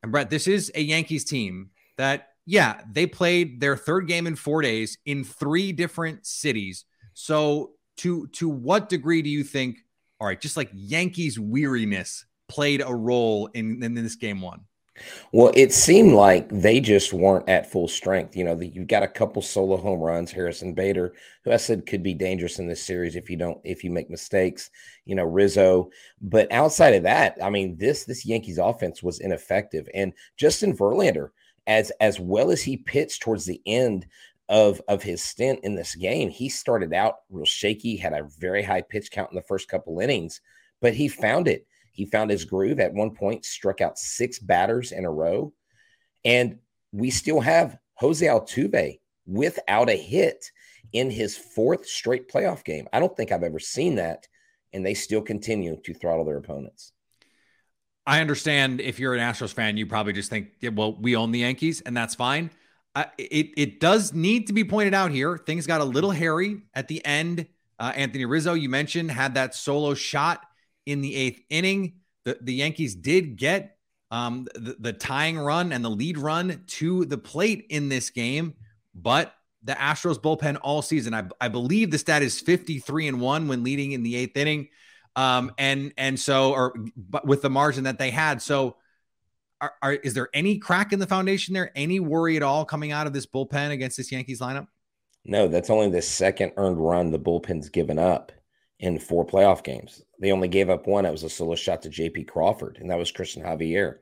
And 0.02 0.12
Brett, 0.14 0.30
this 0.30 0.48
is 0.48 0.72
a 0.74 0.82
Yankees 0.82 1.26
team 1.26 1.72
that, 1.98 2.30
yeah, 2.46 2.80
they 2.90 3.06
played 3.06 3.60
their 3.60 3.76
third 3.76 4.08
game 4.08 4.26
in 4.26 4.38
four 4.38 4.62
days 4.62 4.98
in 5.06 5.26
three 5.26 5.74
different 5.74 6.26
cities. 6.26 6.86
So, 7.14 7.72
to 7.98 8.28
to 8.28 8.48
what 8.48 8.88
degree 8.88 9.22
do 9.22 9.30
you 9.30 9.44
think, 9.44 9.80
all 10.20 10.28
right, 10.28 10.40
just 10.40 10.56
like 10.56 10.70
Yankees 10.74 11.38
weariness 11.38 12.26
played 12.54 12.84
a 12.86 12.94
role 12.94 13.48
in, 13.54 13.82
in 13.82 13.96
this 13.96 14.16
game 14.16 14.42
one? 14.42 14.62
Well, 15.32 15.52
it 15.56 15.74
seemed 15.74 16.14
like 16.14 16.48
they 16.50 16.80
just 16.80 17.14
weren't 17.14 17.50
at 17.50 17.72
full 17.72 17.88
strength. 17.88 18.36
You 18.36 18.44
know, 18.44 18.54
the, 18.54 18.68
you've 18.68 18.88
got 18.88 19.02
a 19.02 19.08
couple 19.08 19.42
solo 19.42 19.76
home 19.76 20.00
runs. 20.00 20.32
Harrison 20.32 20.76
Bader, 20.76 21.16
who 21.44 21.52
I 21.52 21.58
said 21.58 21.88
could 21.88 22.04
be 22.04 22.14
dangerous 22.14 22.60
in 22.60 22.68
this 22.68 22.84
series 22.84 23.16
if 23.16 23.28
you 23.28 23.36
don't 23.36 23.60
if 23.64 23.84
you 23.84 23.90
make 23.90 24.12
mistakes. 24.12 24.70
You 25.06 25.16
know, 25.16 25.24
Rizzo. 25.24 25.90
But 26.22 26.52
outside 26.52 26.94
of 26.94 27.04
that, 27.04 27.38
I 27.42 27.50
mean, 27.50 27.76
this 27.76 28.06
this 28.06 28.24
Yankees 28.24 28.60
offense 28.60 29.02
was 29.02 29.20
ineffective. 29.20 29.90
And 29.96 30.14
Justin 30.38 30.78
Verlander, 30.78 31.30
as 31.66 31.92
as 32.00 32.20
well 32.20 32.52
as 32.52 32.62
he 32.62 32.78
pitched 32.78 33.24
towards 33.24 33.46
the 33.46 33.62
end 33.66 34.06
of 34.48 34.80
of 34.88 35.02
his 35.02 35.24
stint 35.24 35.60
in 35.64 35.74
this 35.74 35.96
game, 35.96 36.30
he 36.30 36.50
started 36.50 36.94
out 36.94 37.16
real 37.32 37.46
shaky, 37.46 37.98
had 37.98 38.14
a 38.14 38.30
very 38.38 38.62
high 38.62 38.84
pitch 38.84 39.10
count 39.10 39.32
in 39.32 39.36
the 39.36 39.42
first 39.42 39.68
couple 39.68 40.00
innings, 40.00 40.40
but 40.82 40.94
he 40.94 41.08
found 41.08 41.48
it 41.48 41.66
he 41.94 42.06
found 42.08 42.32
his 42.32 42.44
groove 42.44 42.80
at 42.80 42.94
one 42.94 43.12
point, 43.12 43.46
struck 43.46 43.80
out 43.80 43.98
six 43.98 44.40
batters 44.40 44.92
in 44.92 45.06
a 45.06 45.12
row. 45.12 45.54
And 46.26 46.58
we 46.92 47.12
still 47.12 47.40
have 47.40 47.78
Jose 47.96 48.26
Altuve 48.26 49.00
without 49.26 49.90
a 49.90 49.96
hit 49.96 50.44
in 50.92 51.10
his 51.10 51.38
fourth 51.38 51.88
straight 51.88 52.30
playoff 52.30 52.64
game. 52.64 52.88
I 52.92 53.00
don't 53.00 53.16
think 53.16 53.32
I've 53.32 53.44
ever 53.44 53.60
seen 53.60 53.96
that. 53.96 54.28
And 54.74 54.84
they 54.84 54.96
still 54.96 55.22
continue 55.22 55.78
to 55.86 55.94
throttle 55.94 56.26
their 56.26 56.38
opponents. 56.38 56.92
I 58.08 58.22
understand 58.22 58.82
if 58.82 59.00
you're 59.00 59.14
an 59.14 59.20
Astros 59.20 59.54
fan, 59.54 59.78
you 59.78 59.86
probably 59.86 60.14
just 60.14 60.32
think, 60.32 60.50
yeah, 60.60 60.72
well, 60.72 60.94
we 60.94 61.16
own 61.16 61.32
the 61.32 61.40
Yankees, 61.40 61.82
and 61.82 61.96
that's 61.96 62.16
fine. 62.16 62.50
Uh, 62.96 63.06
it 63.18 63.52
it 63.56 63.80
does 63.80 64.14
need 64.14 64.48
to 64.48 64.54
be 64.54 64.64
pointed 64.64 64.94
out 64.94 65.12
here. 65.12 65.38
Things 65.38 65.66
got 65.68 65.80
a 65.80 65.86
little 65.86 66.12
hairy 66.12 66.62
at 66.74 66.88
the 66.88 67.06
end. 67.06 67.48
Uh, 67.80 67.94
Anthony 67.96 68.26
Rizzo, 68.26 68.56
you 68.56 68.68
mentioned, 68.68 69.12
had 69.12 69.36
that 69.36 69.56
solo 69.56 69.94
shot 69.94 70.46
in 70.86 71.02
the 71.02 71.16
eighth 71.16 71.42
inning. 71.50 71.96
The, 72.26 72.38
the 72.42 72.54
Yankees 72.54 72.96
did 72.96 73.36
get 73.36 73.78
um, 74.12 74.48
the, 74.54 74.76
the 74.80 74.94
tying 74.94 75.40
run 75.40 75.74
and 75.74 75.84
the 75.84 75.90
lead 75.90 76.18
run 76.18 76.64
to 76.68 77.06
the 77.06 77.18
plate 77.18 77.66
in 77.70 77.90
this 77.90 78.10
game, 78.10 78.54
but 78.94 79.34
the 79.64 79.74
Astros 79.74 80.20
bullpen 80.20 80.58
all 80.62 80.82
season, 80.82 81.14
I, 81.14 81.24
I 81.42 81.48
believe 81.48 81.90
the 81.90 81.98
stat 81.98 82.22
is 82.22 82.40
53 82.40 83.08
and 83.08 83.22
one 83.22 83.48
when 83.48 83.64
leading 83.64 83.94
in 83.94 84.04
the 84.04 84.16
eighth 84.16 84.38
inning. 84.38 84.68
Um, 85.16 85.52
and, 85.58 85.94
and 85.98 86.20
so, 86.20 86.54
or 86.54 86.76
but 86.96 87.26
with 87.26 87.42
the 87.42 87.50
margin 87.50 87.86
that 87.86 87.98
they 87.98 88.12
had. 88.12 88.42
So 88.42 88.78
are, 89.62 89.74
are, 89.82 89.94
is 89.94 90.14
there 90.14 90.30
any 90.34 90.58
crack 90.58 90.92
in 90.92 91.00
the 91.00 91.08
foundation 91.08 91.54
there? 91.54 91.72
Any 91.76 92.00
worry 92.00 92.36
at 92.36 92.44
all 92.44 92.66
coming 92.66 92.92
out 92.92 93.08
of 93.08 93.14
this 93.14 93.26
bullpen 93.26 93.72
against 93.72 93.98
this 93.98 94.12
Yankees 94.12 94.42
lineup? 94.42 94.68
No, 95.26 95.48
that's 95.48 95.70
only 95.70 95.90
the 95.90 96.02
second 96.02 96.52
earned 96.58 96.78
run 96.78 97.12
the 97.12 97.20
bullpen's 97.20 97.70
given 97.70 97.98
up 97.98 98.32
in 98.84 99.00
four 99.00 99.26
playoff 99.26 99.64
games. 99.64 100.04
They 100.20 100.34
only 100.34 100.50
gave 100.50 100.70
up 100.70 100.88
one. 100.88 101.06
It 101.06 101.12
was 101.12 101.24
a 101.24 101.30
solo 101.30 101.56
shot 101.56 101.84
to 101.84 101.90
JP 101.90 102.28
Crawford, 102.28 102.80
and 102.82 102.92
that 102.92 102.98
was 102.98 103.12
Christian 103.12 103.42
Javier. 103.42 104.00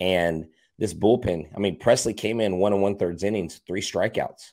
And 0.00 0.48
this 0.76 0.92
bullpen, 0.92 1.48
I 1.54 1.60
mean, 1.60 1.78
Pressly 1.78 2.16
came 2.16 2.40
in 2.40 2.58
one 2.58 2.72
and 2.72 2.82
one 2.82 2.96
thirds 2.96 3.22
innings, 3.22 3.60
three 3.64 3.80
strikeouts. 3.80 4.50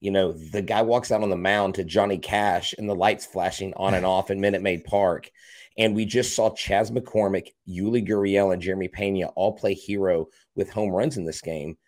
You 0.00 0.10
know, 0.10 0.32
the 0.32 0.60
guy 0.60 0.82
walks 0.82 1.12
out 1.12 1.22
on 1.22 1.30
the 1.30 1.36
mound 1.36 1.76
to 1.76 1.84
Johnny 1.84 2.18
Cash 2.18 2.74
and 2.76 2.88
the 2.88 2.94
lights 2.96 3.24
flashing 3.24 3.72
on 3.76 3.94
and 3.94 4.04
off 4.14 4.32
in 4.32 4.40
Minute 4.40 4.60
Maid 4.60 4.84
Park. 4.84 5.30
And 5.78 5.94
we 5.94 6.04
just 6.04 6.34
saw 6.34 6.52
Chas 6.52 6.90
McCormick, 6.90 7.50
Yuli 7.68 8.04
Gurriel, 8.04 8.52
and 8.52 8.60
Jeremy 8.60 8.88
Pena 8.88 9.28
all 9.36 9.52
play 9.52 9.74
hero 9.74 10.26
with 10.56 10.68
home 10.68 10.90
runs 10.90 11.16
in 11.16 11.24
this 11.24 11.42
game. 11.42 11.78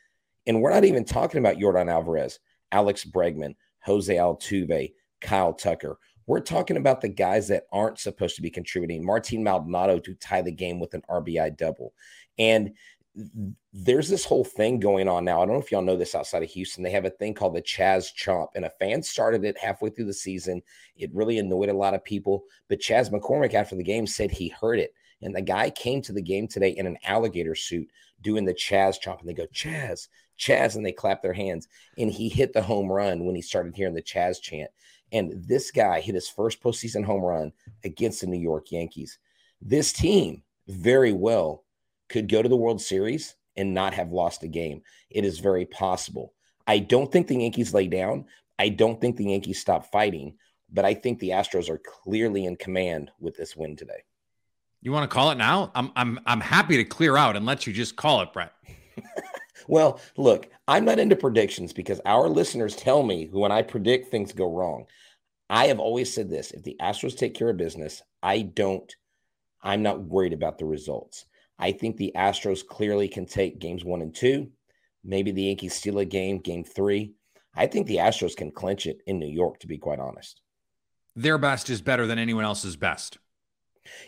And 0.47 0.63
we're 0.63 0.73
not 0.73 0.85
even 0.85 1.05
talking 1.05 1.41
about 1.41 1.57
Yordan 1.57 1.91
Alvarez, 1.91 2.39
Alex 2.71 3.05
Bregman, 3.05 3.57
Jose 3.81 4.15
Altuve, 4.15 4.93
Kyle 5.21 5.53
Tucker. 5.53 5.99
We're 6.27 6.41
talking 6.41 6.77
about 6.77 7.01
the 7.01 7.09
guys 7.09 7.49
that 7.49 7.67
aren't 7.73 7.99
supposed 7.99 8.37
to 8.37 8.43
be 8.43 8.51
contributing. 8.51 9.05
Martin 9.05 9.43
Maldonado 9.43 9.99
to 9.99 10.15
tie 10.15 10.43
the 10.43 10.53
game 10.53 10.79
with 10.79 10.95
an 10.95 11.03
RBI 11.11 11.57
double. 11.57 11.95
And 12.39 12.73
there's 13.73 14.09
this 14.09 14.25
whole 14.25 14.45
thing 14.45 14.81
going 14.81 15.09
on 15.09 15.25
now. 15.25 15.43
I 15.43 15.45
don't 15.45 15.55
know 15.55 15.61
if 15.61 15.71
y'all 15.71 15.83
know 15.83 15.97
this 15.97 16.15
outside 16.15 16.43
of 16.43 16.51
Houston. 16.51 16.83
They 16.83 16.91
have 16.91 17.05
a 17.05 17.11
thing 17.11 17.35
called 17.35 17.55
the 17.55 17.61
Chas 17.61 18.11
Chomp, 18.17 18.49
and 18.55 18.65
a 18.65 18.73
fan 18.81 19.03
started 19.03 19.45
it 19.45 19.59
halfway 19.59 19.91
through 19.91 20.07
the 20.07 20.15
season. 20.15 20.63
It 20.97 21.15
really 21.15 21.39
annoyed 21.39 21.69
a 21.69 21.75
lot 21.75 21.95
of 21.95 22.05
people. 22.05 22.45
But 22.69 22.81
Chas 22.81 23.11
McCormick, 23.11 23.55
after 23.55 23.77
the 23.77 23.83
game, 23.83 24.07
said 24.07 24.31
he 24.31 24.49
heard 24.49 24.79
it. 24.79 24.95
And 25.21 25.37
the 25.37 25.43
guy 25.43 25.71
came 25.71 26.01
to 26.03 26.13
the 26.13 26.23
game 26.23 26.49
today 26.49 26.71
in 26.71 26.87
an 26.87 26.99
alligator 27.05 27.55
suit 27.55 27.89
doing 28.23 28.45
the 28.45 28.55
Chas 28.55 28.99
Chomp. 28.99 29.21
And 29.21 29.29
they 29.29 29.35
go, 29.35 29.47
Chas, 29.53 30.09
Chas, 30.37 30.75
and 30.75 30.85
they 30.85 30.93
clap 30.93 31.21
their 31.21 31.33
hands. 31.35 31.69
And 31.99 32.11
he 32.11 32.29
hit 32.29 32.53
the 32.53 32.63
home 32.63 32.91
run 32.91 33.25
when 33.27 33.35
he 33.35 33.43
started 33.43 33.77
hearing 33.77 33.95
the 33.95 34.03
Chas 34.03 34.41
chant. 34.41 34.71
And 35.13 35.45
this 35.47 35.71
guy 35.71 36.01
hit 36.01 36.15
his 36.15 36.29
first 36.29 36.63
postseason 36.63 37.05
home 37.05 37.23
run 37.23 37.53
against 37.85 38.23
the 38.23 38.27
New 38.27 38.41
York 38.41 38.73
Yankees. 38.73 39.19
This 39.61 39.93
team 39.93 40.43
very 40.67 41.13
well 41.13 41.65
could 42.09 42.29
go 42.29 42.43
to 42.43 42.49
the 42.49 42.57
World 42.57 42.81
Series 42.81 43.37
and 43.57 43.75
not 43.75 43.95
have 43.95 44.11
lost 44.11 44.43
a 44.43 44.49
game. 44.49 44.83
It 45.11 45.25
is 45.25 45.39
very 45.39 45.67
possible. 45.67 46.33
I 46.67 46.79
don't 46.79 47.13
think 47.13 47.27
the 47.27 47.37
Yankees 47.37 47.75
lay 47.75 47.87
down. 47.87 48.27
I 48.59 48.71
don't 48.71 49.01
think 49.01 49.17
the 49.17 49.27
Yankees 49.27 49.61
stop 49.61 49.91
fighting, 49.91 50.35
but 50.73 50.85
I 50.85 50.95
think 50.95 51.19
the 51.19 51.31
Astros 51.31 51.69
are 51.69 51.79
clearly 51.79 52.47
in 52.47 52.57
command 52.57 53.11
with 53.21 53.37
this 53.37 53.57
win 53.57 53.77
today. 53.77 54.05
You 54.81 54.93
want 54.93 55.09
to 55.09 55.15
call 55.15 55.31
it 55.31 55.37
now? 55.37 55.71
I'm 55.75 55.93
I'm 55.95 56.19
I'm 56.27 56.41
happy 56.41 56.77
to 56.79 56.85
clear 56.85 57.17
out 57.17 57.37
and 57.37 57.47
let 57.47 57.67
you 57.67 57.73
just 57.73 57.95
call 57.97 58.21
it, 58.23 58.33
Brett. 58.33 58.53
well, 59.67 60.01
look, 60.17 60.49
I'm 60.69 60.85
not 60.85 60.99
into 60.99 61.17
predictions 61.17 61.73
because 61.73 62.01
our 62.05 62.29
listeners 62.29 62.77
tell 62.77 63.03
me 63.03 63.29
when 63.31 63.53
I 63.53 63.63
predict 63.63 64.11
things 64.11 64.33
go 64.33 64.51
wrong. 64.51 64.87
I 65.51 65.67
have 65.67 65.79
always 65.79 66.13
said 66.13 66.31
this, 66.31 66.51
if 66.53 66.63
the 66.63 66.77
Astros 66.81 67.17
take 67.17 67.35
care 67.35 67.51
of 67.51 67.57
business, 67.57 68.03
I 68.23 68.43
don't 68.43 68.95
I'm 69.63 69.83
not 69.83 70.03
worried 70.03 70.33
about 70.33 70.59
the 70.59 70.65
results. 70.65 71.25
I 71.59 71.73
think 71.73 71.97
the 71.97 72.13
Astros 72.17 72.67
clearly 72.67 73.09
can 73.09 73.27
take 73.27 73.61
games 73.61 73.85
one 73.85 74.03
and 74.03 74.15
two. 74.15 74.51
Maybe 75.05 75.31
the 75.31 75.45
Yankees 75.45 75.75
steal 75.75 75.99
a 75.99 76.05
game, 76.05 76.39
game 76.39 76.65
three. 76.65 77.15
I 77.55 77.67
think 77.67 77.87
the 77.87 77.97
Astros 77.97 78.37
can 78.37 78.51
clinch 78.51 78.87
it 78.87 79.03
in 79.07 79.19
New 79.19 79.29
York, 79.29 79.61
to 79.61 79.67
be 79.67 79.79
quite 79.79 79.99
honest. 79.99 80.41
Their 81.15 81.39
best 81.39 81.71
is 81.71 81.83
better 81.83 82.07
than 82.07 82.19
anyone 82.19 82.45
else's 82.45 82.77
best. 82.77 83.19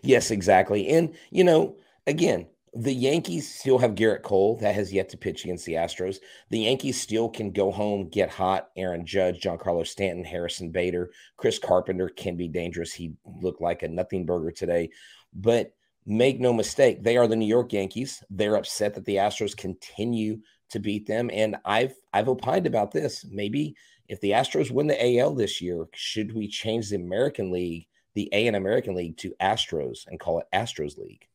Yes, 0.03 0.31
exactly. 0.31 0.89
And, 0.89 1.15
you 1.31 1.45
know, 1.45 1.77
again, 2.07 2.47
the 2.77 2.93
Yankees 2.93 3.53
still 3.53 3.79
have 3.79 3.95
Gerrit 3.95 4.23
Cole 4.23 4.57
that 4.57 4.75
has 4.75 4.93
yet 4.93 5.09
to 5.11 5.17
pitch 5.17 5.45
against 5.45 5.65
the 5.65 5.75
Astros. 5.75 6.19
The 6.51 6.61
Yankees 6.61 7.01
still 7.01 7.29
can 7.29 7.53
go 7.53 7.71
home, 7.71 8.09
get 8.09 8.31
hot. 8.31 8.71
Aaron 8.77 9.07
Judge, 9.07 9.41
Giancarlo 9.41 9.87
Stanton, 9.87 10.25
Harrison 10.25 10.71
Bader, 10.71 11.11
Chris 11.37 11.59
Carpenter 11.59 12.09
can 12.09 12.37
be 12.37 12.49
dangerous. 12.49 12.93
He 12.93 13.15
looked 13.41 13.61
like 13.61 13.83
a 13.83 13.89
nothing 13.89 14.27
burger 14.27 14.51
today. 14.51 14.91
But 15.33 15.73
make 16.05 16.41
no 16.41 16.53
mistake, 16.53 17.03
they 17.03 17.17
are 17.17 17.29
the 17.29 17.37
New 17.37 17.47
York 17.47 17.73
Yankees. 17.73 18.25
They're 18.29 18.57
upset 18.57 18.95
that 18.95 19.05
the 19.05 19.17
Astros 19.17 19.57
continue 19.57 20.41
to 20.71 20.81
beat 20.81 21.07
them. 21.07 21.31
And 21.33 21.57
I've 21.65 21.95
I've 22.13 22.29
opined 22.29 22.67
about 22.67 22.91
this. 22.91 23.25
Maybe 23.31 23.77
if 24.09 24.21
the 24.21 24.33
Astros 24.33 24.73
win 24.73 24.89
the 24.89 25.19
AL 25.21 25.35
this 25.35 25.63
year, 25.63 25.87
should 25.95 26.35
we 26.35 26.49
change 26.49 26.91
the 26.91 26.97
American 26.97 27.53
League, 27.53 27.87
the 28.15 28.29
A 28.33 28.49
and 28.49 28.57
American 28.57 28.97
League 28.97 29.17
to 29.19 29.35
Astros 29.41 30.07
and 30.09 30.19
call 30.19 30.41
it 30.41 30.47
Astros 30.53 30.99
League? 30.99 31.29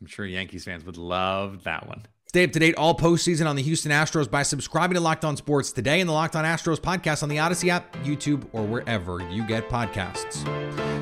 I'm 0.00 0.06
sure 0.06 0.26
Yankees 0.26 0.64
fans 0.64 0.84
would 0.84 0.96
love 0.96 1.64
that 1.64 1.86
one. 1.86 2.06
Stay 2.28 2.44
up 2.44 2.52
to 2.52 2.58
date 2.58 2.74
all 2.74 2.94
postseason 2.94 3.48
on 3.48 3.56
the 3.56 3.62
Houston 3.62 3.90
Astros 3.90 4.30
by 4.30 4.42
subscribing 4.42 4.94
to 4.96 5.00
Locked 5.00 5.24
On 5.24 5.34
Sports 5.34 5.72
today 5.72 6.00
and 6.00 6.08
the 6.08 6.12
Locked 6.12 6.36
On 6.36 6.44
Astros 6.44 6.78
podcast 6.78 7.22
on 7.22 7.30
the 7.30 7.36
Audacy 7.36 7.70
app, 7.70 7.96
YouTube, 8.04 8.46
or 8.52 8.64
wherever 8.64 9.26
you 9.30 9.46
get 9.46 9.68
podcasts. 9.70 10.44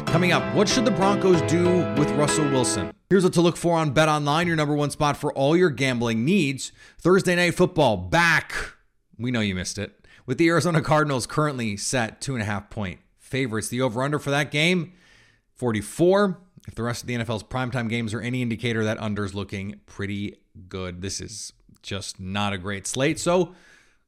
Coming 0.06 0.30
up, 0.30 0.54
what 0.54 0.68
should 0.68 0.84
the 0.84 0.92
Broncos 0.92 1.42
do 1.42 1.64
with 1.98 2.08
Russell 2.12 2.48
Wilson? 2.50 2.92
Here's 3.10 3.24
what 3.24 3.32
to 3.32 3.40
look 3.40 3.56
for 3.56 3.76
on 3.76 3.90
Bet 3.90 4.08
Online, 4.08 4.46
your 4.46 4.54
number 4.54 4.74
one 4.74 4.90
spot 4.90 5.16
for 5.16 5.32
all 5.32 5.56
your 5.56 5.70
gambling 5.70 6.24
needs. 6.24 6.70
Thursday 6.98 7.34
night 7.34 7.54
football 7.54 7.96
back. 7.96 8.54
We 9.18 9.32
know 9.32 9.40
you 9.40 9.56
missed 9.56 9.78
it. 9.78 10.06
With 10.26 10.38
the 10.38 10.48
Arizona 10.48 10.80
Cardinals 10.80 11.26
currently 11.26 11.76
set 11.76 12.20
two 12.20 12.34
and 12.34 12.42
a 12.42 12.46
half 12.46 12.70
point 12.70 13.00
favorites. 13.18 13.66
The 13.68 13.80
over 13.80 14.02
under 14.02 14.20
for 14.20 14.30
that 14.30 14.52
game, 14.52 14.92
44. 15.56 16.38
If 16.66 16.74
the 16.74 16.82
rest 16.82 17.02
of 17.02 17.06
the 17.06 17.14
NFL's 17.14 17.44
primetime 17.44 17.88
games 17.88 18.12
are 18.12 18.20
any 18.20 18.42
indicator, 18.42 18.84
that 18.84 18.98
under's 18.98 19.34
looking 19.34 19.80
pretty 19.86 20.36
good. 20.68 21.00
This 21.00 21.20
is 21.20 21.52
just 21.82 22.18
not 22.18 22.52
a 22.52 22.58
great 22.58 22.86
slate. 22.86 23.20
So 23.20 23.54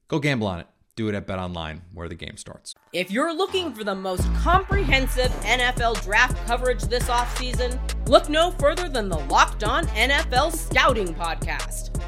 go 0.09 0.19
gamble 0.19 0.49
on 0.49 0.61
it. 0.61 0.67
Do 0.97 1.09
it 1.09 1.15
at 1.15 1.29
Bet 1.29 1.39
Online, 1.39 1.83
where 1.95 2.09
the 2.09 2.17
game 2.17 2.37
starts. 2.37 2.75
If 2.93 3.13
you're 3.13 3.33
looking 3.33 3.73
for 3.73 3.85
the 3.85 3.95
most 3.95 4.25
comprehensive 4.35 5.31
NFL 5.43 6.03
draft 6.03 6.45
coverage 6.49 6.83
this 6.83 7.05
offseason, 7.05 7.79
look 8.09 8.29
no 8.29 8.51
further 8.51 8.89
than 8.89 9.09
the 9.09 9.19
Locked 9.19 9.63
On 9.63 9.87
NFL 9.87 10.51
Scouting 10.57 11.15
Podcast. 11.15 12.08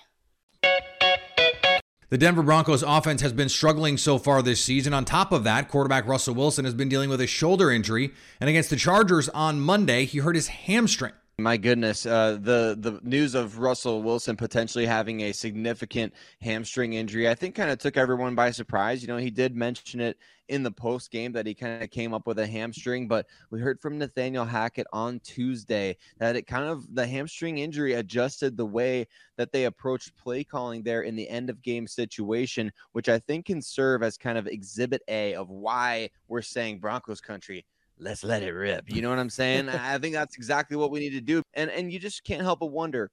The 2.11 2.17
Denver 2.17 2.43
Broncos 2.43 2.83
offense 2.83 3.21
has 3.21 3.31
been 3.31 3.47
struggling 3.47 3.97
so 3.97 4.17
far 4.17 4.41
this 4.41 4.61
season. 4.61 4.93
On 4.93 5.05
top 5.05 5.31
of 5.31 5.45
that, 5.45 5.69
quarterback 5.69 6.05
Russell 6.05 6.35
Wilson 6.35 6.65
has 6.65 6.73
been 6.73 6.89
dealing 6.89 7.09
with 7.09 7.21
a 7.21 7.25
shoulder 7.25 7.71
injury, 7.71 8.11
and 8.41 8.49
against 8.49 8.69
the 8.69 8.75
Chargers 8.75 9.29
on 9.29 9.61
Monday, 9.61 10.03
he 10.03 10.17
hurt 10.17 10.35
his 10.35 10.47
hamstring. 10.47 11.13
My 11.41 11.57
goodness, 11.57 12.05
uh, 12.05 12.37
the 12.39 12.77
the 12.79 12.99
news 13.01 13.33
of 13.33 13.57
Russell 13.57 14.03
Wilson 14.03 14.35
potentially 14.35 14.85
having 14.85 15.21
a 15.21 15.31
significant 15.31 16.13
hamstring 16.39 16.93
injury, 16.93 17.27
I 17.27 17.33
think, 17.33 17.55
kind 17.55 17.71
of 17.71 17.79
took 17.79 17.97
everyone 17.97 18.35
by 18.35 18.51
surprise. 18.51 19.01
You 19.01 19.07
know, 19.07 19.17
he 19.17 19.31
did 19.31 19.55
mention 19.55 20.01
it 20.01 20.19
in 20.49 20.61
the 20.61 20.71
post 20.71 21.09
game 21.09 21.31
that 21.31 21.47
he 21.47 21.55
kind 21.55 21.81
of 21.81 21.89
came 21.89 22.13
up 22.13 22.27
with 22.27 22.37
a 22.37 22.45
hamstring, 22.45 23.07
but 23.07 23.25
we 23.49 23.59
heard 23.59 23.79
from 23.79 23.97
Nathaniel 23.97 24.45
Hackett 24.45 24.85
on 24.93 25.19
Tuesday 25.21 25.97
that 26.19 26.35
it 26.35 26.45
kind 26.45 26.65
of 26.65 26.93
the 26.93 27.07
hamstring 27.07 27.57
injury 27.57 27.93
adjusted 27.93 28.55
the 28.55 28.65
way 28.65 29.07
that 29.37 29.51
they 29.51 29.65
approached 29.65 30.15
play 30.17 30.43
calling 30.43 30.83
there 30.83 31.01
in 31.01 31.15
the 31.15 31.27
end 31.27 31.49
of 31.49 31.63
game 31.63 31.87
situation, 31.87 32.71
which 32.91 33.09
I 33.09 33.17
think 33.17 33.47
can 33.47 33.63
serve 33.63 34.03
as 34.03 34.15
kind 34.15 34.37
of 34.37 34.45
exhibit 34.45 35.01
A 35.07 35.33
of 35.33 35.49
why 35.49 36.11
we're 36.27 36.43
saying 36.43 36.81
Broncos 36.81 37.21
country 37.21 37.65
let's 38.01 38.23
let 38.23 38.43
it 38.43 38.51
rip. 38.51 38.85
You 38.89 39.01
know 39.01 39.09
what 39.09 39.19
I'm 39.19 39.29
saying? 39.29 39.69
I 39.69 39.97
think 39.99 40.13
that's 40.13 40.35
exactly 40.35 40.75
what 40.75 40.91
we 40.91 40.99
need 40.99 41.11
to 41.11 41.21
do. 41.21 41.41
And 41.53 41.69
and 41.69 41.91
you 41.91 41.99
just 41.99 42.23
can't 42.23 42.41
help 42.41 42.59
but 42.59 42.67
wonder 42.67 43.11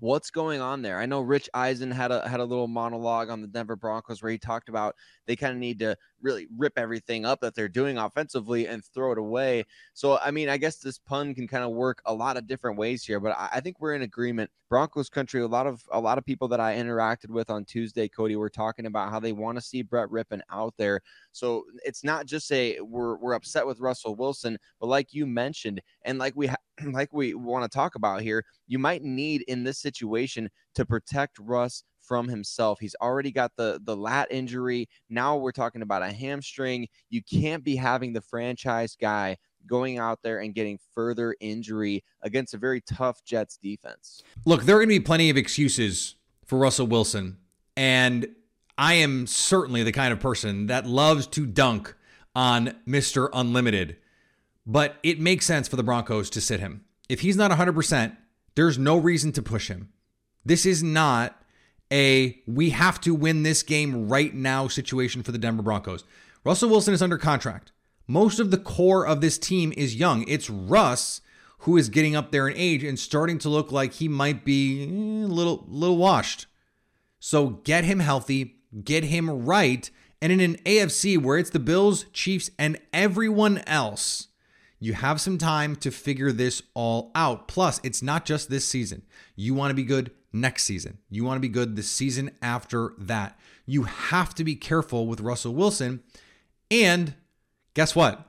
what's 0.00 0.30
going 0.30 0.60
on 0.60 0.82
there. 0.82 0.98
I 0.98 1.06
know 1.06 1.20
Rich 1.20 1.48
Eisen 1.54 1.90
had 1.90 2.10
a 2.10 2.26
had 2.28 2.40
a 2.40 2.44
little 2.44 2.68
monologue 2.68 3.30
on 3.30 3.40
the 3.40 3.48
Denver 3.48 3.76
Broncos 3.76 4.22
where 4.22 4.32
he 4.32 4.38
talked 4.38 4.68
about 4.68 4.94
they 5.26 5.36
kind 5.36 5.52
of 5.52 5.58
need 5.58 5.78
to 5.80 5.96
really 6.20 6.46
rip 6.56 6.74
everything 6.76 7.24
up 7.24 7.40
that 7.40 7.54
they're 7.54 7.68
doing 7.68 7.98
offensively 7.98 8.66
and 8.66 8.84
throw 8.84 9.12
it 9.12 9.18
away. 9.18 9.64
So, 9.94 10.18
I 10.18 10.30
mean, 10.30 10.48
I 10.48 10.56
guess 10.56 10.76
this 10.76 10.98
pun 10.98 11.34
can 11.34 11.46
kind 11.46 11.64
of 11.64 11.70
work 11.70 12.02
a 12.06 12.14
lot 12.14 12.36
of 12.36 12.46
different 12.46 12.78
ways 12.78 13.04
here, 13.04 13.20
but 13.20 13.32
I, 13.32 13.48
I 13.54 13.60
think 13.60 13.80
we're 13.80 13.94
in 13.94 14.02
agreement. 14.02 14.50
Broncos 14.68 15.08
country, 15.08 15.42
a 15.42 15.46
lot 15.46 15.66
of 15.66 15.82
a 15.92 16.00
lot 16.00 16.18
of 16.18 16.24
people 16.24 16.48
that 16.48 16.60
I 16.60 16.76
interacted 16.76 17.30
with 17.30 17.50
on 17.50 17.64
Tuesday, 17.64 18.08
Cody, 18.08 18.34
were 18.34 18.50
talking 18.50 18.86
about 18.86 19.10
how 19.10 19.20
they 19.20 19.32
want 19.32 19.56
to 19.56 19.62
see 19.62 19.82
Brett 19.82 20.08
Rypien 20.08 20.40
out 20.50 20.74
there. 20.76 21.00
So 21.30 21.64
it's 21.84 22.02
not 22.02 22.26
just 22.26 22.50
a 22.50 22.80
we're 22.80 23.16
we're 23.16 23.34
upset 23.34 23.66
with 23.66 23.78
Russell 23.78 24.16
Wilson, 24.16 24.58
but 24.80 24.88
like 24.88 25.14
you 25.14 25.24
mentioned, 25.24 25.80
and 26.02 26.18
like 26.18 26.34
we 26.34 26.50
like 26.90 27.12
we 27.12 27.34
want 27.34 27.70
to 27.70 27.74
talk 27.74 27.94
about 27.94 28.22
here, 28.22 28.44
you 28.66 28.78
might 28.78 29.02
need 29.02 29.42
in 29.42 29.62
this 29.62 29.78
situation 29.78 30.50
to 30.74 30.84
protect 30.84 31.38
Russ 31.38 31.84
from 32.06 32.28
himself. 32.28 32.78
He's 32.80 32.96
already 33.00 33.32
got 33.32 33.52
the 33.56 33.80
the 33.82 33.96
lat 33.96 34.28
injury. 34.30 34.88
Now 35.10 35.36
we're 35.36 35.52
talking 35.52 35.82
about 35.82 36.02
a 36.02 36.12
hamstring. 36.12 36.88
You 37.10 37.22
can't 37.22 37.64
be 37.64 37.76
having 37.76 38.12
the 38.12 38.20
franchise 38.20 38.96
guy 39.00 39.36
going 39.66 39.98
out 39.98 40.20
there 40.22 40.40
and 40.40 40.54
getting 40.54 40.78
further 40.94 41.34
injury 41.40 42.04
against 42.22 42.54
a 42.54 42.58
very 42.58 42.80
tough 42.80 43.24
Jets 43.24 43.58
defense. 43.60 44.22
Look, 44.44 44.62
there 44.62 44.76
are 44.76 44.78
going 44.78 44.88
to 44.88 45.00
be 45.00 45.04
plenty 45.04 45.30
of 45.30 45.36
excuses 45.36 46.14
for 46.44 46.58
Russell 46.58 46.86
Wilson, 46.86 47.38
and 47.76 48.28
I 48.78 48.94
am 48.94 49.26
certainly 49.26 49.82
the 49.82 49.92
kind 49.92 50.12
of 50.12 50.20
person 50.20 50.66
that 50.66 50.86
loves 50.86 51.26
to 51.28 51.46
dunk 51.46 51.94
on 52.34 52.76
Mr. 52.86 53.28
Unlimited, 53.32 53.96
but 54.66 54.96
it 55.02 55.18
makes 55.18 55.46
sense 55.46 55.66
for 55.66 55.76
the 55.76 55.82
Broncos 55.82 56.30
to 56.30 56.40
sit 56.40 56.60
him. 56.60 56.84
If 57.08 57.20
he's 57.20 57.36
not 57.36 57.50
100%, 57.50 58.16
there's 58.54 58.78
no 58.78 58.98
reason 58.98 59.32
to 59.32 59.42
push 59.42 59.68
him. 59.68 59.90
This 60.44 60.66
is 60.66 60.82
not 60.82 61.40
a 61.92 62.40
we 62.46 62.70
have 62.70 63.00
to 63.02 63.14
win 63.14 63.42
this 63.42 63.62
game 63.62 64.08
right 64.08 64.34
now 64.34 64.68
situation 64.68 65.22
for 65.22 65.32
the 65.32 65.38
Denver 65.38 65.62
Broncos. 65.62 66.04
Russell 66.44 66.70
Wilson 66.70 66.94
is 66.94 67.02
under 67.02 67.18
contract. 67.18 67.72
Most 68.06 68.38
of 68.38 68.50
the 68.50 68.58
core 68.58 69.06
of 69.06 69.20
this 69.20 69.38
team 69.38 69.72
is 69.76 69.96
young. 69.96 70.24
It's 70.28 70.48
Russ 70.48 71.20
who 71.60 71.76
is 71.76 71.88
getting 71.88 72.14
up 72.14 72.30
there 72.30 72.48
in 72.48 72.56
age 72.56 72.84
and 72.84 72.98
starting 72.98 73.38
to 73.38 73.48
look 73.48 73.72
like 73.72 73.94
he 73.94 74.08
might 74.08 74.44
be 74.44 74.84
eh, 74.84 75.24
a 75.24 75.28
little 75.28 75.64
little 75.68 75.96
washed. 75.96 76.46
So 77.18 77.48
get 77.64 77.84
him 77.84 78.00
healthy, 78.00 78.56
get 78.84 79.04
him 79.04 79.44
right, 79.44 79.90
and 80.20 80.32
in 80.32 80.40
an 80.40 80.56
AFC 80.64 81.20
where 81.20 81.38
it's 81.38 81.50
the 81.50 81.58
Bills, 81.58 82.06
Chiefs, 82.12 82.50
and 82.58 82.78
everyone 82.92 83.58
else, 83.66 84.28
you 84.78 84.92
have 84.92 85.20
some 85.20 85.38
time 85.38 85.76
to 85.76 85.90
figure 85.90 86.32
this 86.32 86.62
all 86.74 87.10
out. 87.14 87.48
Plus, 87.48 87.80
it's 87.82 88.02
not 88.02 88.24
just 88.24 88.50
this 88.50 88.66
season. 88.66 89.02
You 89.34 89.54
want 89.54 89.70
to 89.70 89.74
be 89.74 89.84
good 89.84 90.10
next 90.32 90.64
season. 90.64 90.98
You 91.08 91.24
want 91.24 91.36
to 91.36 91.40
be 91.40 91.48
good 91.48 91.76
the 91.76 91.82
season 91.82 92.30
after 92.42 92.92
that. 92.98 93.38
You 93.64 93.84
have 93.84 94.34
to 94.34 94.44
be 94.44 94.54
careful 94.54 95.06
with 95.06 95.20
Russell 95.20 95.54
Wilson. 95.54 96.02
And 96.70 97.14
guess 97.74 97.96
what? 97.96 98.28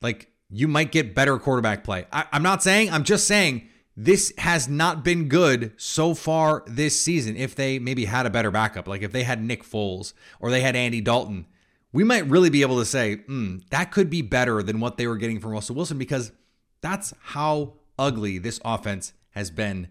Like, 0.00 0.30
you 0.50 0.68
might 0.68 0.92
get 0.92 1.14
better 1.14 1.38
quarterback 1.38 1.84
play. 1.84 2.06
I, 2.10 2.24
am 2.32 2.42
not 2.42 2.62
saying, 2.62 2.90
I'm 2.90 3.04
just 3.04 3.26
saying 3.26 3.68
this 3.96 4.32
has 4.38 4.68
not 4.68 5.04
been 5.04 5.28
good 5.28 5.72
so 5.76 6.14
far 6.14 6.62
this 6.66 6.98
season. 6.98 7.36
If 7.36 7.54
they 7.54 7.78
maybe 7.78 8.06
had 8.06 8.24
a 8.24 8.30
better 8.30 8.50
backup, 8.50 8.88
like 8.88 9.02
if 9.02 9.12
they 9.12 9.24
had 9.24 9.42
Nick 9.42 9.64
Foles 9.64 10.14
or 10.40 10.50
they 10.50 10.62
had 10.62 10.76
Andy 10.76 11.00
Dalton, 11.00 11.46
we 11.92 12.04
might 12.04 12.26
really 12.26 12.50
be 12.50 12.62
able 12.62 12.78
to 12.78 12.84
say, 12.84 13.22
mm, 13.28 13.66
that 13.70 13.90
could 13.90 14.10
be 14.10 14.22
better 14.22 14.62
than 14.62 14.80
what 14.80 14.96
they 14.96 15.06
were 15.06 15.16
getting 15.16 15.40
from 15.40 15.52
Russell 15.52 15.76
Wilson 15.76 15.98
because 15.98 16.32
that's 16.80 17.14
how 17.20 17.74
ugly 17.98 18.38
this 18.38 18.60
offense 18.64 19.12
has 19.30 19.50
been 19.50 19.88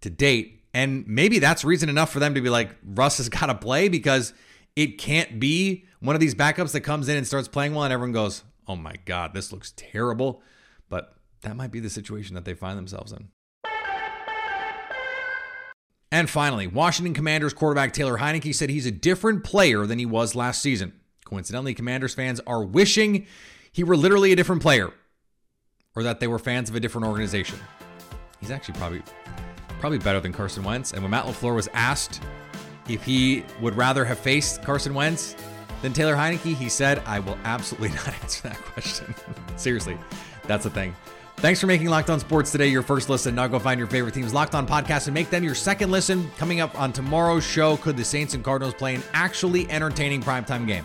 to 0.00 0.10
date. 0.10 0.64
And 0.72 1.06
maybe 1.06 1.38
that's 1.38 1.64
reason 1.64 1.88
enough 1.88 2.10
for 2.10 2.20
them 2.20 2.34
to 2.34 2.40
be 2.40 2.48
like, 2.48 2.76
Russ 2.84 3.18
has 3.18 3.28
got 3.28 3.46
to 3.46 3.54
play 3.54 3.88
because 3.88 4.32
it 4.76 4.98
can't 4.98 5.40
be 5.40 5.84
one 6.00 6.14
of 6.14 6.20
these 6.20 6.34
backups 6.34 6.72
that 6.72 6.80
comes 6.80 7.08
in 7.08 7.16
and 7.16 7.26
starts 7.26 7.48
playing 7.48 7.74
well 7.74 7.84
and 7.84 7.92
everyone 7.92 8.12
goes, 8.12 8.44
oh 8.68 8.76
my 8.76 8.94
God, 9.04 9.34
this 9.34 9.52
looks 9.52 9.72
terrible. 9.76 10.42
But 10.88 11.14
that 11.42 11.56
might 11.56 11.72
be 11.72 11.80
the 11.80 11.90
situation 11.90 12.34
that 12.36 12.44
they 12.44 12.54
find 12.54 12.78
themselves 12.78 13.12
in. 13.12 13.28
And 16.12 16.28
finally, 16.28 16.66
Washington 16.66 17.14
Commanders 17.14 17.54
quarterback 17.54 17.94
Taylor 17.94 18.18
Heinicke 18.18 18.54
said 18.54 18.68
he's 18.68 18.84
a 18.84 18.90
different 18.90 19.44
player 19.44 19.86
than 19.86 19.98
he 19.98 20.04
was 20.04 20.34
last 20.34 20.60
season. 20.60 20.92
Coincidentally, 21.32 21.72
Commanders 21.72 22.12
fans 22.12 22.40
are 22.46 22.62
wishing 22.62 23.26
he 23.72 23.84
were 23.84 23.96
literally 23.96 24.32
a 24.32 24.36
different 24.36 24.60
player 24.60 24.92
or 25.96 26.02
that 26.02 26.20
they 26.20 26.26
were 26.26 26.38
fans 26.38 26.68
of 26.68 26.76
a 26.76 26.80
different 26.80 27.06
organization. 27.06 27.58
He's 28.38 28.50
actually 28.50 28.74
probably 28.74 29.02
probably 29.80 29.96
better 29.96 30.20
than 30.20 30.34
Carson 30.34 30.62
Wentz. 30.62 30.92
And 30.92 31.00
when 31.00 31.10
Matt 31.10 31.24
LaFleur 31.24 31.54
was 31.54 31.70
asked 31.72 32.20
if 32.86 33.02
he 33.02 33.46
would 33.62 33.74
rather 33.78 34.04
have 34.04 34.18
faced 34.18 34.62
Carson 34.62 34.92
Wentz 34.92 35.34
than 35.80 35.94
Taylor 35.94 36.14
Heinicke, 36.14 36.54
he 36.54 36.68
said, 36.68 37.02
I 37.06 37.18
will 37.20 37.38
absolutely 37.44 37.88
not 37.96 38.08
answer 38.08 38.48
that 38.48 38.58
question. 38.58 39.14
Seriously, 39.56 39.96
that's 40.46 40.64
the 40.64 40.70
thing. 40.70 40.94
Thanks 41.36 41.62
for 41.62 41.66
making 41.66 41.86
Locked 41.86 42.10
On 42.10 42.20
Sports 42.20 42.52
today 42.52 42.68
your 42.68 42.82
first 42.82 43.08
listen. 43.08 43.34
Now 43.34 43.46
go 43.46 43.58
find 43.58 43.78
your 43.78 43.88
favorite 43.88 44.12
teams 44.12 44.34
Locked 44.34 44.54
On 44.54 44.66
podcast 44.66 45.06
and 45.06 45.14
make 45.14 45.30
them 45.30 45.44
your 45.44 45.54
second 45.54 45.90
listen. 45.90 46.30
Coming 46.36 46.60
up 46.60 46.78
on 46.78 46.92
tomorrow's 46.92 47.42
show, 47.42 47.78
could 47.78 47.96
the 47.96 48.04
Saints 48.04 48.34
and 48.34 48.44
Cardinals 48.44 48.74
play 48.74 48.94
an 48.94 49.02
actually 49.14 49.70
entertaining 49.70 50.20
primetime 50.20 50.66
game? 50.66 50.84